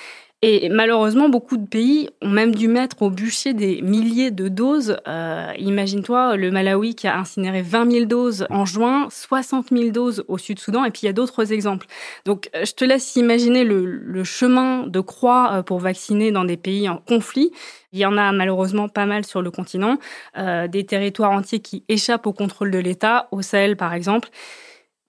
Et 0.45 0.67
malheureusement, 0.67 1.29
beaucoup 1.29 1.55
de 1.55 1.65
pays 1.65 2.09
ont 2.21 2.29
même 2.29 2.53
dû 2.53 2.67
mettre 2.67 3.01
au 3.01 3.09
bûcher 3.09 3.53
des 3.53 3.81
milliers 3.81 4.29
de 4.29 4.49
doses. 4.49 4.97
Euh, 5.07 5.53
Imagine-toi, 5.57 6.35
le 6.35 6.51
Malawi 6.51 6.95
qui 6.95 7.07
a 7.07 7.17
incinéré 7.17 7.61
20 7.61 7.89
000 7.89 8.05
doses 8.07 8.45
en 8.49 8.65
juin, 8.65 9.07
60 9.09 9.69
000 9.71 9.91
doses 9.91 10.25
au 10.27 10.37
Sud-Soudan, 10.37 10.83
et 10.83 10.91
puis 10.91 11.03
il 11.03 11.05
y 11.05 11.09
a 11.09 11.13
d'autres 11.13 11.53
exemples. 11.53 11.87
Donc, 12.25 12.49
euh, 12.55 12.65
je 12.65 12.73
te 12.73 12.83
laisse 12.83 13.15
imaginer 13.15 13.63
le, 13.63 13.85
le 13.85 14.23
chemin 14.25 14.85
de 14.85 14.99
croix 14.99 15.49
euh, 15.53 15.63
pour 15.63 15.79
vacciner 15.79 16.31
dans 16.33 16.43
des 16.43 16.57
pays 16.57 16.89
en 16.89 16.97
conflit. 16.97 17.53
Il 17.93 17.99
y 17.99 18.05
en 18.05 18.17
a 18.17 18.33
malheureusement 18.33 18.89
pas 18.89 19.05
mal 19.05 19.23
sur 19.23 19.41
le 19.41 19.49
continent, 19.49 19.97
euh, 20.37 20.67
des 20.67 20.85
territoires 20.85 21.31
entiers 21.31 21.59
qui 21.61 21.85
échappent 21.87 22.27
au 22.27 22.33
contrôle 22.33 22.69
de 22.69 22.79
l'État, 22.79 23.29
au 23.31 23.41
Sahel 23.41 23.77
par 23.77 23.93
exemple. 23.93 24.27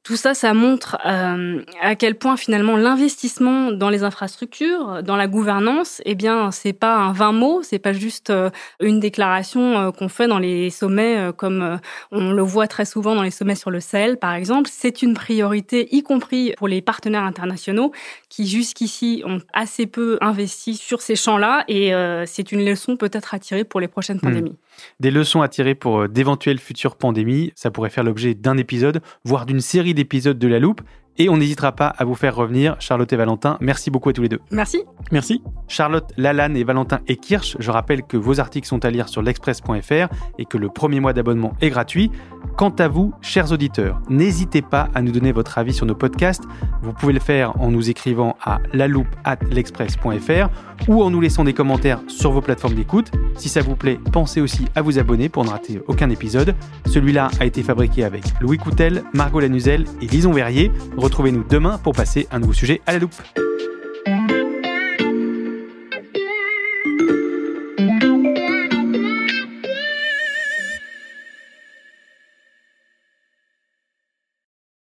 Tout 0.05 0.17
ça, 0.17 0.35
ça 0.35 0.53
montre 0.53 0.99
euh, 1.07 1.63
à 1.81 1.95
quel 1.95 2.15
point 2.17 2.37
finalement 2.37 2.77
l'investissement 2.77 3.73
dans 3.73 3.89
les 3.89 4.03
infrastructures, 4.03 5.03
dans 5.03 5.17
la 5.17 5.27
gouvernance, 5.27 6.03
eh 6.05 6.15
bien, 6.15 6.51
c'est 6.51 6.75
pas 6.75 6.95
un 6.97 7.13
vain 7.15 7.33
mot, 7.33 7.63
c'est 7.63 7.79
pas 7.79 7.95
juste 7.95 8.29
euh, 8.29 8.51
une 8.81 9.01
déclaration 9.01 9.79
euh, 9.79 9.91
qu'on 9.93 10.11
fait 10.11 10.27
dans 10.29 10.39
les 10.39 10.69
sommets, 10.69 11.17
euh, 11.17 11.33
comme 11.33 11.81
on 12.13 12.33
le 12.33 12.43
voit 12.43 12.69
très 12.69 12.85
souvent 12.85 13.15
dans 13.15 13.23
les 13.23 13.31
sommets 13.31 13.55
sur 13.55 13.71
le 13.71 13.81
Sahel, 13.81 14.19
par 14.19 14.35
exemple. 14.35 14.69
C'est 14.71 15.01
une 15.01 15.15
priorité, 15.15 15.89
y 15.97 16.03
compris 16.03 16.53
pour 16.59 16.69
les 16.69 16.83
partenaires 16.83 17.25
internationaux 17.25 17.91
qui 18.29 18.47
jusqu'ici 18.47 19.23
ont 19.25 19.41
assez 19.55 19.87
peu 19.87 20.19
investi 20.21 20.77
sur 20.77 21.01
ces 21.01 21.17
champs-là, 21.17 21.65
et 21.67 21.95
euh, 21.95 22.27
c'est 22.27 22.53
une 22.53 22.63
leçon 22.63 22.99
peut-être 22.99 23.33
à 23.33 23.39
tirer 23.39 23.65
pour 23.65 23.81
les 23.81 23.89
prochaines 23.89 24.19
Hmm. 24.19 24.21
pandémies. 24.21 24.57
Des 25.01 25.11
leçons 25.11 25.43
à 25.43 25.49
tirer 25.49 25.75
pour 25.75 26.03
euh, 26.03 26.09
d'éventuelles 26.09 26.59
futures 26.59 26.97
pandémies, 26.97 27.53
ça 27.55 27.71
pourrait 27.71 27.91
faire 27.91 28.05
l'objet 28.05 28.35
d'un 28.35 28.57
épisode, 28.57 29.03
voire 29.25 29.47
d'une 29.47 29.61
série 29.61 29.95
d'épisodes 29.95 30.39
de 30.39 30.49
La 30.49 30.59
Loupe. 30.59 30.83
Et 31.17 31.29
on 31.29 31.37
n'hésitera 31.37 31.73
pas 31.73 31.87
à 31.87 32.05
vous 32.05 32.17
faire 32.17 32.35
revenir, 32.35 32.77
Charlotte 32.81 33.13
et 33.13 33.17
Valentin. 33.17 33.57
Merci 33.61 33.91
beaucoup 33.91 34.09
à 34.09 34.13
tous 34.13 34.23
les 34.23 34.29
deux. 34.29 34.41
Merci. 34.51 34.83
Merci. 35.13 35.43
Charlotte, 35.69 36.13
Lalanne 36.17 36.57
et 36.57 36.65
Valentin 36.65 37.01
et 37.07 37.17
Kirsch, 37.17 37.57
je 37.61 37.71
rappelle 37.71 38.03
que 38.03 38.17
vos 38.17 38.41
articles 38.41 38.67
sont 38.67 38.85
à 38.85 38.91
lire 38.91 39.09
sur 39.09 39.23
l'express.fr 39.23 40.09
et 40.39 40.45
que 40.45 40.59
le 40.59 40.69
premier 40.69 40.99
mois 40.99 41.13
d'abonnement 41.13 41.53
est 41.61 41.71
gratuit. 41.71 42.11
Quant 42.57 42.75
à 42.79 42.89
vous, 42.89 43.13
chers 43.21 43.53
auditeurs, 43.53 44.01
n'hésitez 44.09 44.63
pas 44.63 44.89
à 44.95 45.03
nous 45.03 45.13
donner 45.13 45.33
votre 45.33 45.59
avis 45.59 45.73
sur 45.73 45.87
nos 45.87 45.95
podcasts. 45.95 46.45
Vous 46.83 46.93
pouvez 46.93 47.13
le 47.13 47.21
faire 47.21 47.61
en 47.61 47.71
nous 47.71 47.91
écrivant 47.91 48.37
à 48.45 48.59
l'express.fr 48.73 50.49
ou 50.89 51.03
en 51.03 51.11
nous 51.11 51.21
laissant 51.21 51.45
des 51.45 51.53
commentaires 51.53 52.01
sur 52.09 52.33
vos 52.33 52.41
plateformes 52.41 52.75
d'écoute. 52.75 53.11
Si 53.37 53.49
ça 53.49 53.61
vous 53.63 53.77
plaît, 53.77 53.99
pensez 54.13 54.41
aussi 54.41 54.67
à 54.75 54.83
vous 54.83 54.99
abonner 54.99 55.29
pour 55.29 55.45
ne 55.45 55.51
rater 55.51 55.81
aucun 55.87 56.11
épisode. 56.11 56.55
Celui-là 56.87 57.31
a 57.41 57.45
été 57.45 57.63
fabriqué 57.63 58.05
avec 58.05 58.25
Louis 58.41 58.59
Coutel, 58.59 59.05
Margot 59.13 59.41
Lanuzel 59.41 59.85
et 60.01 60.07
Lison 60.07 60.33
Verrier. 60.33 60.71
Retrouvez-nous 61.05 61.45
demain 61.45 61.77
pour 61.77 61.93
passer 61.93 62.27
un 62.31 62.39
nouveau 62.39 62.55
sujet 62.55 62.81
à 62.87 62.93
la 62.95 62.99
loupe. 62.99 63.13